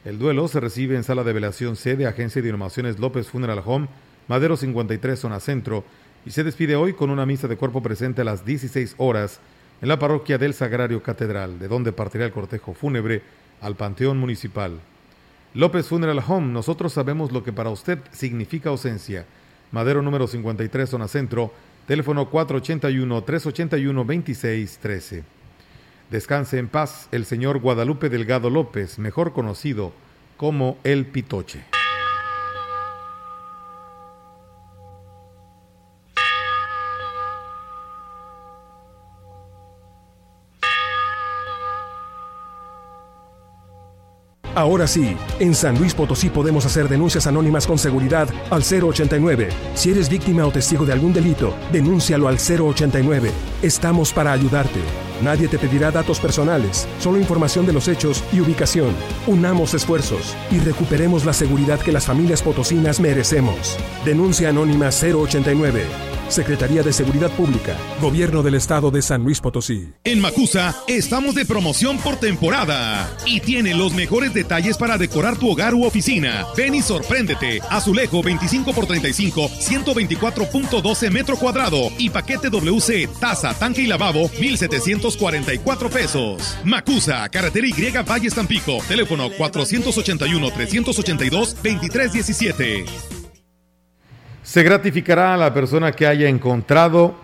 [0.07, 3.61] El duelo se recibe en sala de velación C de Agencia de Inhumaciones López Funeral
[3.65, 3.89] Home,
[4.29, 5.83] Madero 53, zona centro,
[6.25, 9.41] y se despide hoy con una misa de cuerpo presente a las 16 horas
[9.83, 13.23] en la parroquia del Sagrario Catedral, de donde partirá el cortejo fúnebre
[13.61, 14.79] al Panteón Municipal.
[15.55, 19.27] López Funeral Home, nosotros sabemos lo que para usted significa ausencia.
[19.73, 21.53] Madero número 53, zona centro,
[21.89, 25.25] teléfono 481-381-2613.
[26.11, 29.93] Descanse en paz el señor Guadalupe Delgado López, mejor conocido
[30.37, 31.65] como El Pitoche.
[44.55, 49.51] Ahora sí, en San Luis Potosí podemos hacer denuncias anónimas con seguridad al 089.
[49.75, 53.31] Si eres víctima o testigo de algún delito, denúncialo al 089.
[53.61, 54.81] Estamos para ayudarte.
[55.23, 58.95] Nadie te pedirá datos personales, solo información de los hechos y ubicación.
[59.27, 63.77] Unamos esfuerzos y recuperemos la seguridad que las familias potosinas merecemos.
[64.05, 66.16] Denuncia anónima 089.
[66.29, 69.89] Secretaría de Seguridad Pública, Gobierno del Estado de San Luis Potosí.
[70.05, 75.51] En Macusa estamos de promoción por temporada y tiene los mejores detalles para decorar tu
[75.51, 76.47] hogar u oficina.
[76.57, 77.61] Ven y sorpréndete.
[77.71, 85.91] Azulejo 25 por 35, 124.12 metro cuadrado y paquete WC, taza, tanque y lavabo 1744
[85.91, 86.57] pesos.
[86.65, 87.73] Macusa, carretera Y
[88.03, 93.16] Valles Tampico, teléfono 481 382 2317.
[94.47, 97.17] Se gratificará a la persona que haya encontrado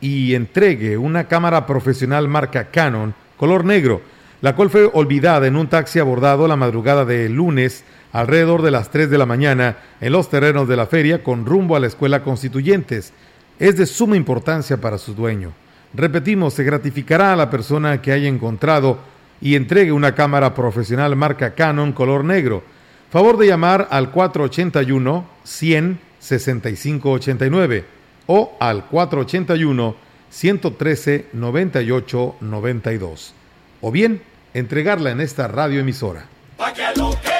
[0.00, 4.00] y entregue una cámara profesional marca Canon color negro,
[4.40, 8.90] la cual fue olvidada en un taxi abordado la madrugada de lunes alrededor de las
[8.90, 12.22] 3 de la mañana en los terrenos de la feria con rumbo a la escuela
[12.22, 13.12] Constituyentes.
[13.58, 15.52] Es de suma importancia para su dueño.
[15.92, 19.00] Repetimos, se gratificará a la persona que haya encontrado
[19.42, 22.62] y entregue una cámara profesional marca Canon color negro.
[23.10, 27.84] Favor de llamar al 481 100 6589
[28.26, 29.96] o al 481
[30.30, 33.34] 113 98 92
[33.80, 34.22] o bien
[34.54, 36.26] entregarla en esta radioemisora.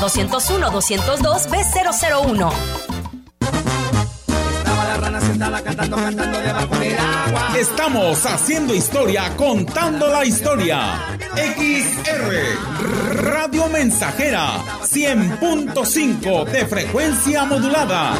[0.00, 2.52] 201 202 B001.
[7.58, 11.18] Estamos haciendo historia, contando la historia.
[11.36, 18.14] XR Radio Mensajera 100.5 de frecuencia modulada.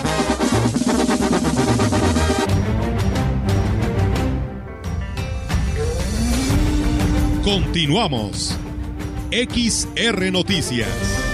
[7.42, 8.58] Continuamos.
[9.30, 11.29] XR Noticias.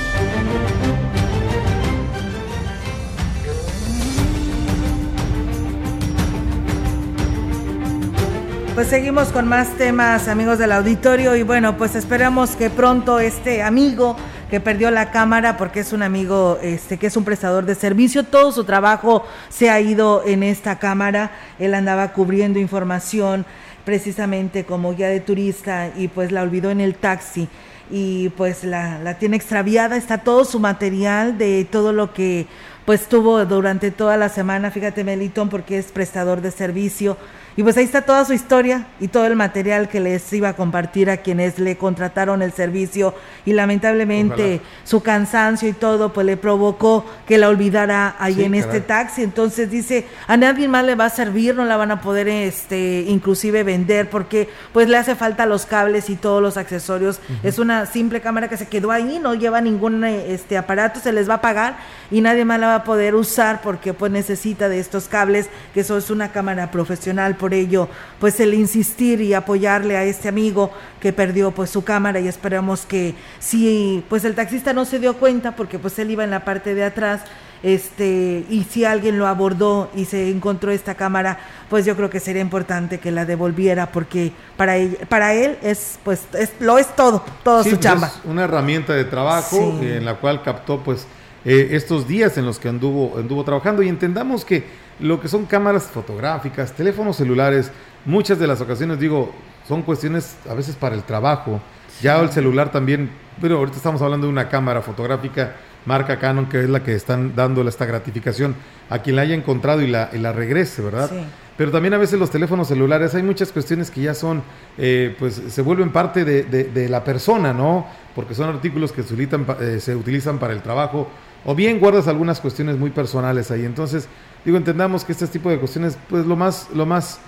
[8.76, 13.62] Pues seguimos con más temas, amigos del auditorio, y bueno, pues esperamos que pronto este
[13.62, 14.16] amigo
[14.50, 18.24] que perdió la cámara, porque es un amigo este, que es un prestador de servicio,
[18.24, 23.46] todo su trabajo se ha ido en esta cámara, él andaba cubriendo información
[23.86, 27.48] precisamente como guía de turista y pues la olvidó en el taxi
[27.90, 32.46] y pues la, la tiene extraviada, está todo su material de todo lo que
[32.84, 37.16] pues tuvo durante toda la semana, fíjate Melitón, porque es prestador de servicio
[37.56, 40.52] y pues ahí está toda su historia y todo el material que les iba a
[40.56, 46.36] compartir a quienes le contrataron el servicio y lamentablemente su cansancio y todo pues le
[46.36, 49.22] provocó que la olvidara ahí Sí, en este taxi.
[49.22, 53.04] Entonces dice, a nadie más le va a servir, no la van a poder este
[53.08, 57.20] inclusive vender porque pues le hace falta los cables y todos los accesorios.
[57.42, 61.12] Es una simple cámara que se quedó ahí, no lleva ningún eh, este aparato, se
[61.12, 61.78] les va a pagar
[62.10, 65.80] y nadie más la va a poder usar porque pues necesita de estos cables, que
[65.80, 67.88] eso es una cámara profesional, por ello
[68.20, 70.70] pues el insistir y apoyarle a este amigo
[71.00, 75.14] que perdió pues su cámara y esperamos que si pues el taxista no se dio
[75.16, 77.20] cuenta porque pues él iba en la parte de atrás
[77.62, 81.38] este y si alguien lo abordó y se encontró esta cámara
[81.70, 85.98] pues yo creo que sería importante que la devolviera porque para él, para él es
[86.04, 89.76] pues es, lo es todo todo Sí, su pues, chamba es una herramienta de trabajo
[89.80, 89.86] Sí.
[89.88, 91.06] en la cual captó pues
[91.44, 94.64] eh, estos días en los que anduvo, anduvo trabajando y entendamos que
[95.00, 97.70] lo que son cámaras fotográficas, teléfonos celulares,
[98.04, 99.32] muchas de las ocasiones digo,
[99.66, 101.60] son cuestiones a veces para el trabajo.
[102.02, 106.60] Ya el celular también, pero ahorita estamos hablando de una cámara fotográfica marca Canon que
[106.64, 108.54] es la que están dando esta gratificación
[108.90, 111.08] a quien la haya encontrado y la, y la regrese, ¿verdad?
[111.10, 111.16] Sí.
[111.56, 114.42] Pero también a veces los teléfonos celulares, hay muchas cuestiones que ya son,
[114.76, 117.86] eh, pues se vuelven parte de, de- de la persona, ¿no?
[118.14, 121.08] Porque son artículos que se utilizan, eh, se utilizan para el trabajo,
[121.46, 123.64] o bien guardas algunas cuestiones muy personales ahí.
[123.64, 124.06] Entonces,
[124.46, 127.18] digo, entendamos que este tipo de cuestiones, pues lo más, lo más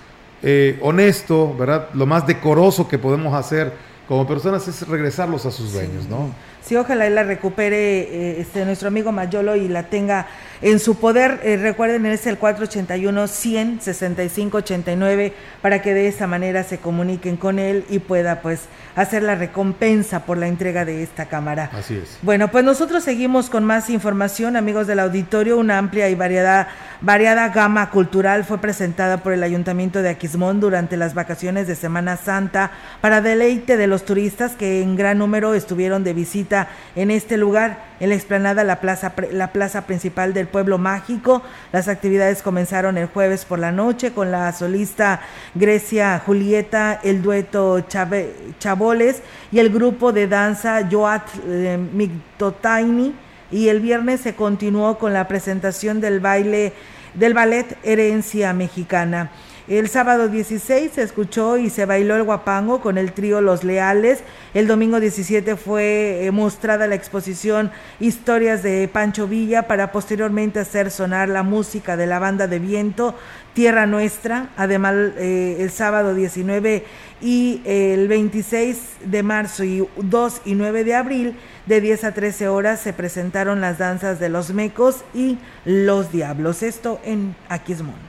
[0.41, 1.89] eh, honesto, ¿verdad?
[1.93, 3.73] Lo más decoroso que podemos hacer
[4.07, 6.31] como personas es regresarlos a sus dueños, ¿no?
[6.63, 10.27] Sí, ojalá y la recupere eh, este nuestro amigo Mayolo y la tenga
[10.61, 11.41] en su poder.
[11.43, 15.33] Eh, recuerden, es el 481 100 65 89
[15.63, 18.63] para que de esa manera se comuniquen con él y pueda pues
[18.97, 21.71] hacer la recompensa por la entrega de esta cámara.
[21.73, 22.19] Así es.
[22.23, 25.57] Bueno, pues nosotros seguimos con más información, amigos del auditorio.
[25.57, 26.69] Una amplia y variada,
[27.01, 32.17] variada gama cultural fue presentada por el Ayuntamiento de Aquismón durante las vacaciones de Semana
[32.17, 36.48] Santa para deleite de los turistas que en gran número estuvieron de visita
[36.97, 41.43] en este lugar, en la explanada la plaza, la plaza principal del pueblo mágico.
[41.73, 45.21] Las actividades comenzaron el jueves por la noche con la solista
[45.55, 49.23] Grecia Julieta, el dueto Chave- Chaboles
[49.53, 53.15] y el grupo de danza Yoat eh, Mictotaini.
[53.51, 56.75] Y el viernes se continuó con la presentación del baile
[57.15, 59.31] del ballet Herencia Mexicana.
[59.69, 64.21] El sábado 16 se escuchó y se bailó el guapango con el trío Los Leales.
[64.55, 70.91] El domingo 17 fue eh, mostrada la exposición Historias de Pancho Villa para posteriormente hacer
[70.91, 73.15] sonar la música de la banda de viento
[73.53, 74.49] Tierra Nuestra.
[74.57, 76.87] Además, eh, el sábado 19
[77.21, 82.49] y el 26 de marzo y 2 y 9 de abril de 10 a 13
[82.49, 86.63] horas se presentaron las danzas de los mecos y los diablos.
[86.63, 88.08] Esto en Aquismón.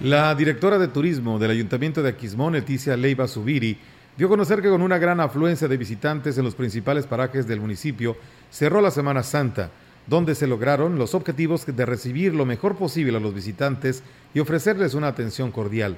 [0.00, 3.78] La directora de turismo del Ayuntamiento de Aquismón, Leticia Leiva Subiri,
[4.18, 7.62] dio a conocer que con una gran afluencia de visitantes en los principales parajes del
[7.62, 8.14] municipio,
[8.50, 9.70] cerró la Semana Santa,
[10.06, 14.02] donde se lograron los objetivos de recibir lo mejor posible a los visitantes
[14.34, 15.96] y ofrecerles una atención cordial.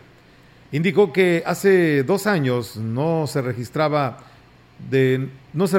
[0.70, 4.18] Indicó que hace dos años no se registraba
[4.88, 5.78] de no, se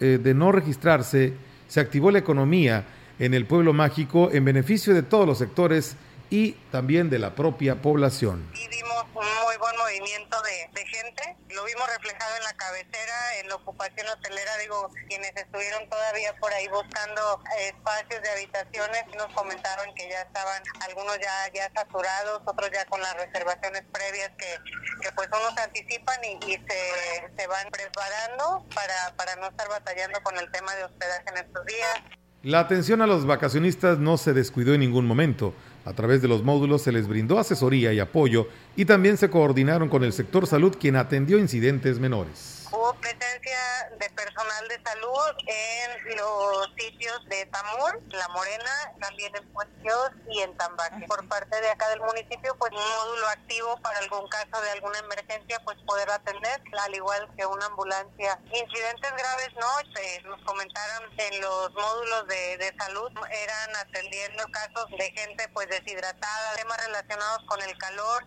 [0.00, 1.32] eh, de no registrarse,
[1.66, 2.84] se activó la economía
[3.18, 5.96] en el pueblo mágico en beneficio de todos los sectores
[6.34, 8.50] y también de la propia población.
[8.54, 13.48] Y vimos un muy buen movimiento de, gente, lo vimos reflejado en la cabecera, en
[13.48, 19.94] la ocupación hotelera, digo, quienes estuvieron todavía por ahí buscando espacios de habitaciones nos comentaron
[19.94, 24.58] que ya estaban algunos ya, ya saturados, otros ya con las reservaciones previas que,
[25.02, 30.36] que pues unos anticipan y, se, se van preparando para, para no estar batallando con
[30.36, 31.94] el tema de hospedaje en estos días.
[32.42, 35.54] La atención a los vacacionistas no se descuidó en ningún momento.
[35.84, 39.88] A través de los módulos se les brindó asesoría y apoyo y también se coordinaron
[39.88, 43.58] con el sector salud quien atendió incidentes menores hubo presencia
[43.98, 50.40] de personal de salud en los sitios de Tamur, La Morena, también en Puestos y
[50.40, 51.06] en Tambaque.
[51.06, 54.98] Por parte de acá del municipio, pues un módulo activo para algún caso de alguna
[54.98, 58.38] emergencia, pues poder atender, al igual que una ambulancia.
[58.46, 64.90] Incidentes graves no, pues, nos comentaron en los módulos de, de salud, eran atendiendo casos
[64.98, 68.24] de gente pues deshidratada, temas relacionados con el calor.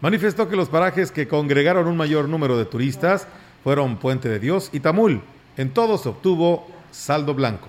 [0.00, 3.26] Manifestó que los parajes que congregaron un mayor número de turistas
[3.66, 5.22] fueron Puente de Dios y Tamul.
[5.56, 7.66] En todos obtuvo saldo blanco.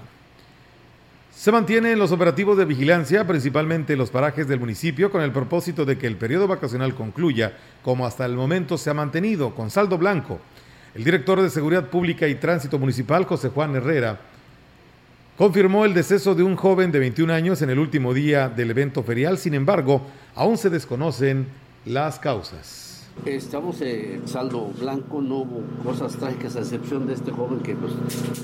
[1.36, 5.86] Se mantienen los operativos de vigilancia, principalmente en los parajes del municipio, con el propósito
[5.86, 9.98] de que el periodo vacacional concluya, como hasta el momento se ha mantenido, con saldo
[9.98, 10.40] blanco.
[10.94, 14.20] El director de Seguridad Pública y Tránsito Municipal, José Juan Herrera,
[15.36, 19.02] confirmó el deceso de un joven de 21 años en el último día del evento
[19.02, 19.40] ferial.
[19.40, 21.48] Sin embargo, aún se desconocen
[21.86, 22.87] las causas.
[23.26, 27.92] Estamos en saldo blanco, no hubo cosas trágicas a excepción de este joven que pues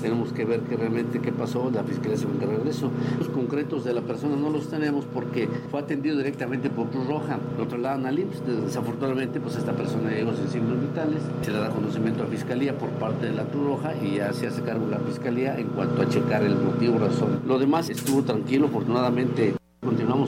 [0.02, 2.90] tenemos que ver que realmente qué pasó, la fiscalía se va a de eso.
[3.18, 7.38] Los concretos de la persona no los tenemos porque fue atendido directamente por Cruz Roja,
[7.56, 11.70] lo trasladan al IMSS, desafortunadamente pues esta persona llegó sin signos vitales, se le da
[11.70, 14.98] conocimiento a fiscalía por parte de la Cruz Roja y ya se hace cargo la
[14.98, 17.40] fiscalía en cuanto a checar el motivo, razón.
[17.46, 19.54] Lo demás estuvo tranquilo, afortunadamente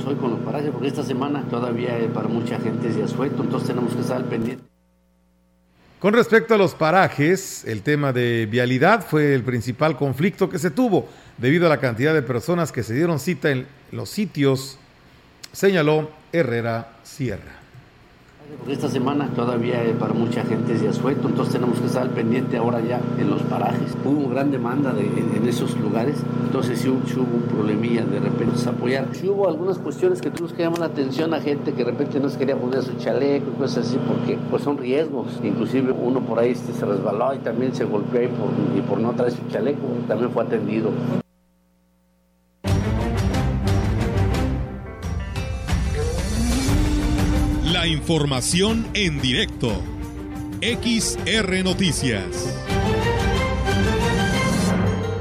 [0.04, 3.94] Hoy con los parajes porque esta semana todavía para mucha gente es asueto, entonces tenemos
[3.94, 4.62] que estar pendiente.
[5.98, 10.70] Con respecto a los parajes, el tema de vialidad fue el principal conflicto que se
[10.70, 14.78] tuvo debido a la cantidad de personas que se dieron cita en los sitios,
[15.52, 17.65] señaló Herrera Sierra.
[18.68, 22.56] Esta semana todavía para mucha gente es de asueto, entonces tenemos que estar al pendiente
[22.56, 23.96] ahora ya en los parajes.
[24.04, 29.06] Hubo gran demanda en, esos lugasí, entonces sí, hubo un problemilla de repente apoyar.
[29.12, 32.18] Sí hubo algunas cuestiones que tuvimos que llamar la atención a gente que de repente
[32.18, 35.28] no se quería poner su chaleco y cosas así, porque pues son riesgos.
[35.44, 38.98] Inclusive uno por ahí este, se resbaló y también se golpeó y por, y por
[38.98, 40.90] no traer su chaleco, también fue atendido.
[47.76, 49.68] La información en directo.
[50.62, 52.24] XR Noticias.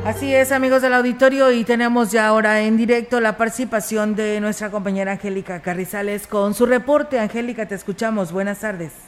[0.06, 4.72] Así es, amigos del auditorio, y tenemos ya ahora en directo la participación de nuestra
[4.72, 7.20] compañera Angélica Carrizales con su reporte.
[7.20, 8.32] Angélica, te escuchamos.
[8.32, 9.06] Buenas tardes.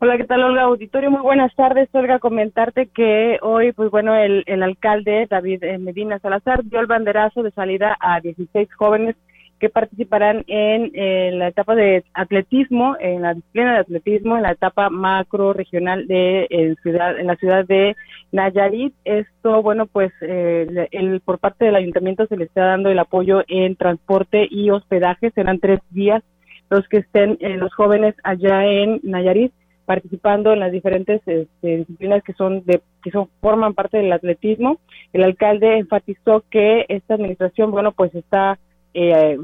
[0.00, 0.62] Hola, ¿qué tal, Olga?
[0.62, 1.88] Auditorio, muy buenas tardes.
[1.92, 6.88] Olga, comentarte que hoy, pues bueno, el, el alcalde David eh, Medina Salazar dio el
[6.88, 9.14] banderazo de salida a 16 jóvenes
[9.60, 14.88] que participarán en, la etapa de atletismo, en la disciplina de atletismo, en la etapa
[14.88, 17.94] macro regional de en ciudad, en la ciudad de
[18.32, 18.94] Nayarit.
[19.04, 23.42] Esto, bueno, pues eh, el, por parte del ayuntamiento se le está dando el apoyo
[23.48, 25.30] en transporte y hospedaje.
[25.32, 26.22] Serán tres días
[26.70, 29.52] los que estén eh, los jóvenes allá en Nayarit
[29.84, 34.78] participando en las diferentes este, disciplinas que son de que son forman parte del atletismo.
[35.12, 38.58] El alcalde enfatizó que esta administración, bueno, pues está
[38.94, 39.38] eh,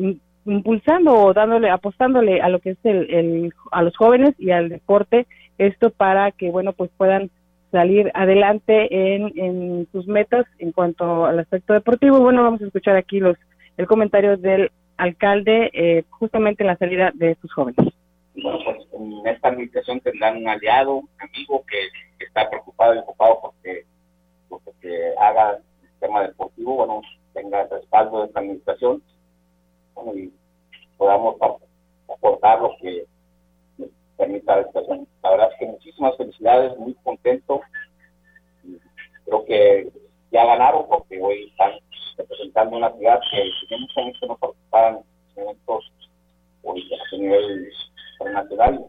[0.45, 5.27] impulsando o dándole, apostándole a lo que es el, a los jóvenes y al deporte,
[5.59, 7.31] esto para que, bueno, pues puedan
[7.73, 12.21] salir adelante en, en sus metas en cuanto al aspecto deportivo.
[12.21, 13.37] Bueno, vamos a escuchar aquí los
[13.77, 17.93] el comentario del alcalde eh, justamente en la salida de estos jóvenes.
[18.35, 21.77] Bueno, pues en esta administración tendrán un aliado, un amigo que,
[22.25, 23.85] está preocupado y ocupado porque,
[24.49, 27.03] porque haga el sistema deportivo, bueno,
[27.35, 29.03] tenga el respaldo de esta administración
[30.15, 30.33] y
[30.97, 31.37] podamos
[32.09, 33.07] aportar lo que
[33.79, 35.09] nos permita la situación.
[35.23, 37.61] La verdad es que muchísimas felicidades, muy contento.
[39.25, 39.93] Creo que
[40.31, 41.73] ya ganaron porque hoy están
[42.17, 45.01] representando una ciudad que tiene mucha gente no participaban
[45.35, 45.93] en eventos
[46.63, 47.73] hoy a nivel
[48.13, 48.87] internacional.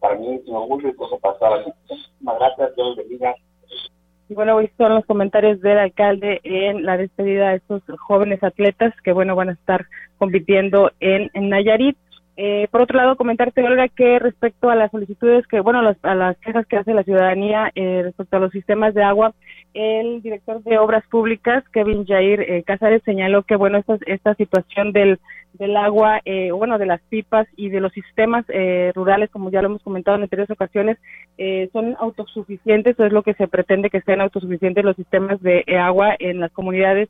[0.00, 3.34] Para mí, si me orgullo y cosa la Muchísimas gracias, Dios bendiga.
[4.28, 8.92] Y bueno, hoy son los comentarios del alcalde en la despedida de estos jóvenes atletas
[9.02, 9.86] que, bueno, van a estar
[10.18, 11.96] compitiendo en, en Nayarit.
[12.40, 16.38] Eh, por otro lado, comentarte, Olga, que respecto a las solicitudes que, bueno, a las
[16.38, 19.34] quejas que hace la ciudadanía eh, respecto a los sistemas de agua,
[19.74, 24.92] el director de Obras Públicas, Kevin Jair eh, Casares, señaló que, bueno, esta, esta situación
[24.92, 25.18] del,
[25.54, 29.60] del agua, eh, bueno, de las pipas y de los sistemas eh, rurales, como ya
[29.60, 30.96] lo hemos comentado en anteriores ocasiones,
[31.38, 35.64] eh, son autosuficientes, o es lo que se pretende que sean autosuficientes los sistemas de
[35.76, 37.08] agua en las comunidades,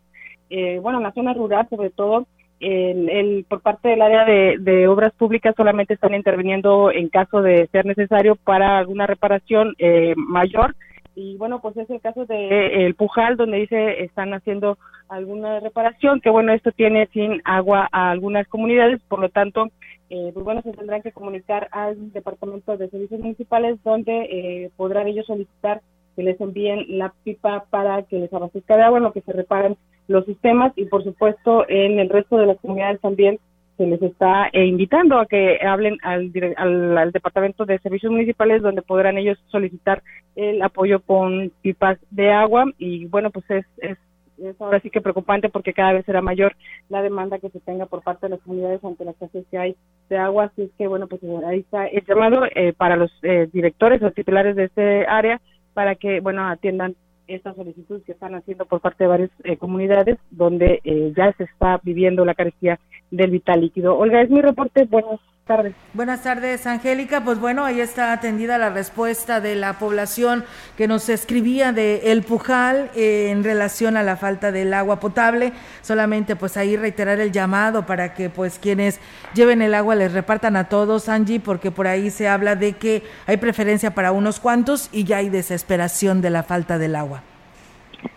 [0.80, 2.26] bueno, en la zona rural sobre todo,
[2.60, 7.68] el, el, por parte del área de, obras públicas solamente están interviniendo en caso de
[7.68, 10.74] ser necesario para alguna reparación eh, mayor.
[11.14, 14.78] Y bueno pues es el caso de el Pujal donde dice están haciendo
[15.08, 19.00] alguna reparación que bueno esto tiene sin agua a algunas comunidades.
[19.08, 19.68] Por lo tanto
[20.10, 25.08] eh, pues bueno se tendrán que comunicar al departamento de servicios municipales donde eh, podrán
[25.08, 25.80] ellos solicitar
[26.18, 29.32] que les envíen la pipa para que les abastezca de agua en lo que se
[29.32, 29.76] reparan
[30.08, 33.38] los sistemas y por supuesto en el resto de las comunidades también
[33.76, 38.82] se les está eh, invitando a que hablen al, al, Departamento de Servicios Municipales donde
[38.82, 40.02] podrán ellos solicitar
[40.34, 42.64] el apoyo con pipas de agua.
[42.78, 46.56] Y bueno pues es, es, ahora sí que preocupante porque cada vez será mayor
[46.88, 49.76] la demanda que se tenga por parte de las comunidades ante la escasez que hay
[50.08, 50.46] de agua.
[50.46, 54.10] Así es que bueno pues ahí está el llamado eh, para los eh, directores o
[54.10, 55.40] titulares de este área
[55.78, 56.96] para que bueno atiendan
[57.28, 61.44] estas solicitudes que están haciendo por parte de varias eh, comunidades donde eh, ya se
[61.44, 62.80] está viviendo la carestía
[63.12, 63.96] del vital líquido.
[63.96, 64.86] Olga, es mi reporte.
[64.86, 65.74] Buenas tardes.
[65.94, 67.24] Buenas tardes, Angélica.
[67.24, 70.44] Pues bueno, ahí está atendida la respuesta de la población
[70.76, 75.52] que nos escribía de El Pujal eh, en relación a la falta del agua potable.
[75.82, 79.00] Solamente pues ahí reiterar el llamado para que pues quienes
[79.34, 83.02] lleven el agua les repartan a todos, Angie, porque por ahí se habla de que
[83.26, 87.22] hay preferencia para unos cuantos y ya hay desesperación de la falta del agua.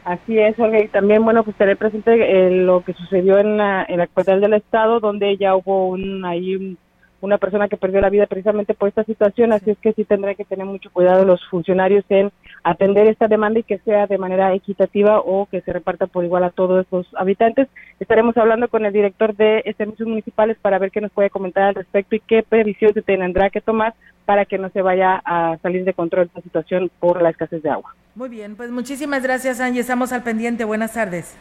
[0.04, 3.84] Así es, Olga, y también, bueno, pues estaré presente eh, lo que sucedió en la,
[3.88, 6.78] en la capital del estado, donde ya hubo un, ahí
[7.22, 10.36] una persona que perdió la vida precisamente por esta situación, así es que sí tendrá
[10.36, 12.32] que tener mucho cuidado los funcionarios en
[12.64, 16.44] atender esta demanda y que sea de manera equitativa o que se reparta por igual
[16.44, 17.68] a todos los habitantes.
[18.00, 21.76] Estaremos hablando con el director de servicios municipales para ver qué nos puede comentar al
[21.76, 23.94] respecto y qué previsiones se tendrá que tomar
[24.26, 27.70] para que no se vaya a salir de control esta situación por la escasez de
[27.70, 27.96] agua.
[28.16, 29.82] Muy bien, pues muchísimas gracias, Angie.
[29.82, 30.66] Estamos al pendiente.
[30.66, 31.38] Buenas tardes.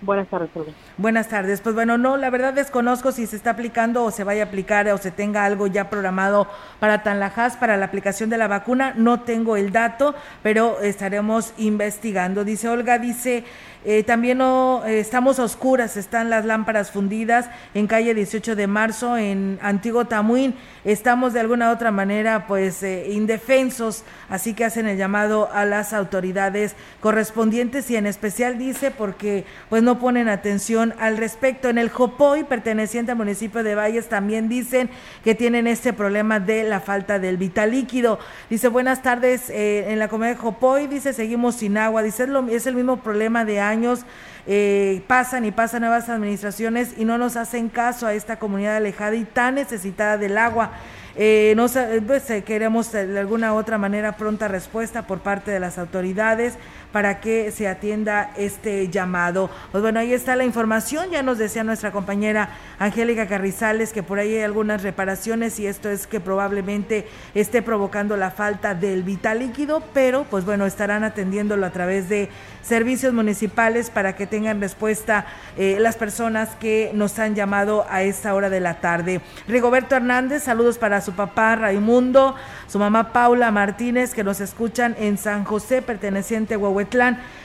[0.00, 0.50] Buenas tardes,
[0.98, 1.60] Buenas tardes.
[1.62, 4.86] Pues bueno, no, la verdad desconozco si se está aplicando o se vaya a aplicar
[4.88, 6.46] o se tenga algo ya programado
[6.78, 8.92] para Tanlajas para la aplicación de la vacuna.
[8.96, 12.44] No tengo el dato, pero estaremos investigando.
[12.44, 13.44] Dice Olga, dice
[13.86, 19.18] eh, también no, eh, estamos oscuras, están las lámparas fundidas en calle 18 de marzo
[19.18, 20.54] en Antiguo Tamuín.
[20.86, 25.92] Estamos de alguna otra manera pues eh, indefensos, así que hacen el llamado a las
[25.92, 31.68] autoridades correspondientes y en especial dice porque pues no ponen atención al respecto.
[31.68, 34.90] En el Jopoy, perteneciente al municipio de Valles, también dicen
[35.22, 38.18] que tienen este problema de la falta del vital líquido.
[38.50, 42.02] Dice, buenas tardes, en la comunidad de Jopoy, dice, seguimos sin agua.
[42.02, 44.04] Dice, es, el mismo problema de años
[44.46, 49.16] eh, pasan y pasan nuevas administraciones y no nos hacen caso a esta comunidad alejada
[49.16, 50.72] y tan necesitada del agua.
[51.16, 51.54] Eh,
[52.06, 56.54] pues, eh, queremos de alguna otra manera pronta respuesta por parte de las autoridades
[56.94, 59.50] para que se atienda este llamado.
[59.72, 61.10] Pues bueno, ahí está la información.
[61.10, 65.88] Ya nos decía nuestra compañera Angélica Carrizales que por ahí hay algunas reparaciones y esto
[65.88, 71.66] es que probablemente esté provocando la falta del vital líquido, pero pues bueno, estarán atendiéndolo
[71.66, 72.28] a través de
[72.62, 75.26] servicios municipales para que tengan respuesta
[75.56, 79.20] eh, las personas que nos han llamado a esta hora de la tarde.
[79.48, 82.36] Rigoberto Hernández, saludos para su papá Raimundo,
[82.68, 86.58] su mamá Paula Martínez, que nos escuchan en San José, perteneciente a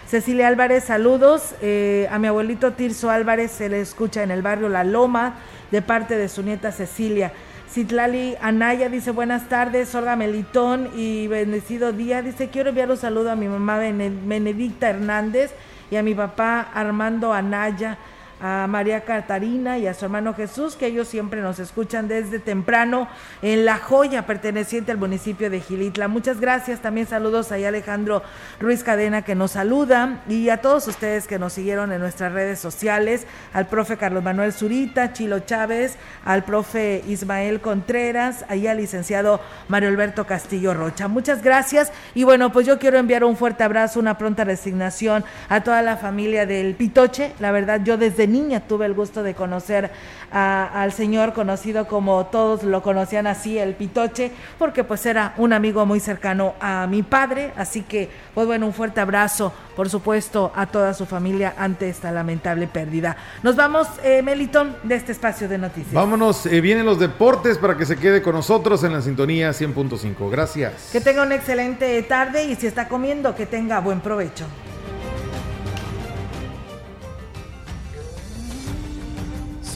[0.07, 1.55] Cecilia Álvarez, saludos.
[1.61, 5.35] Eh, a mi abuelito Tirso Álvarez se le escucha en el barrio La Loma
[5.71, 7.31] de parte de su nieta Cecilia.
[7.71, 12.23] Citlali Anaya dice buenas tardes, Olga Melitón y bendecido día.
[12.23, 15.51] Dice quiero enviar un saludo a mi mamá Benedicta Hernández
[15.91, 17.97] y a mi papá Armando Anaya
[18.41, 23.07] a María Catarina y a su hermano Jesús, que ellos siempre nos escuchan desde temprano
[23.41, 26.07] en La Joya, perteneciente al municipio de Gilitla.
[26.07, 28.23] Muchas gracias, también saludos a Alejandro
[28.59, 32.59] Ruiz Cadena que nos saluda y a todos ustedes que nos siguieron en nuestras redes
[32.59, 39.41] sociales, al profe Carlos Manuel Zurita, Chilo Chávez, al profe Ismael Contreras, ahí al licenciado
[39.67, 41.07] Mario Alberto Castillo Rocha.
[41.07, 45.61] Muchas gracias y bueno, pues yo quiero enviar un fuerte abrazo, una pronta resignación a
[45.61, 47.33] toda la familia del Pitoche.
[47.39, 49.91] La verdad, yo desde niña tuve el gusto de conocer
[50.31, 55.85] al señor conocido como todos lo conocían así, el Pitoche, porque pues era un amigo
[55.85, 60.67] muy cercano a mi padre, así que pues bueno, un fuerte abrazo, por supuesto, a
[60.67, 63.17] toda su familia ante esta lamentable pérdida.
[63.43, 65.93] Nos vamos, eh, Meliton, de este espacio de noticias.
[65.93, 70.29] Vámonos, eh, vienen los deportes para que se quede con nosotros en la sintonía 100.5.
[70.29, 70.89] Gracias.
[70.91, 74.45] Que tenga una excelente tarde y si está comiendo, que tenga buen provecho.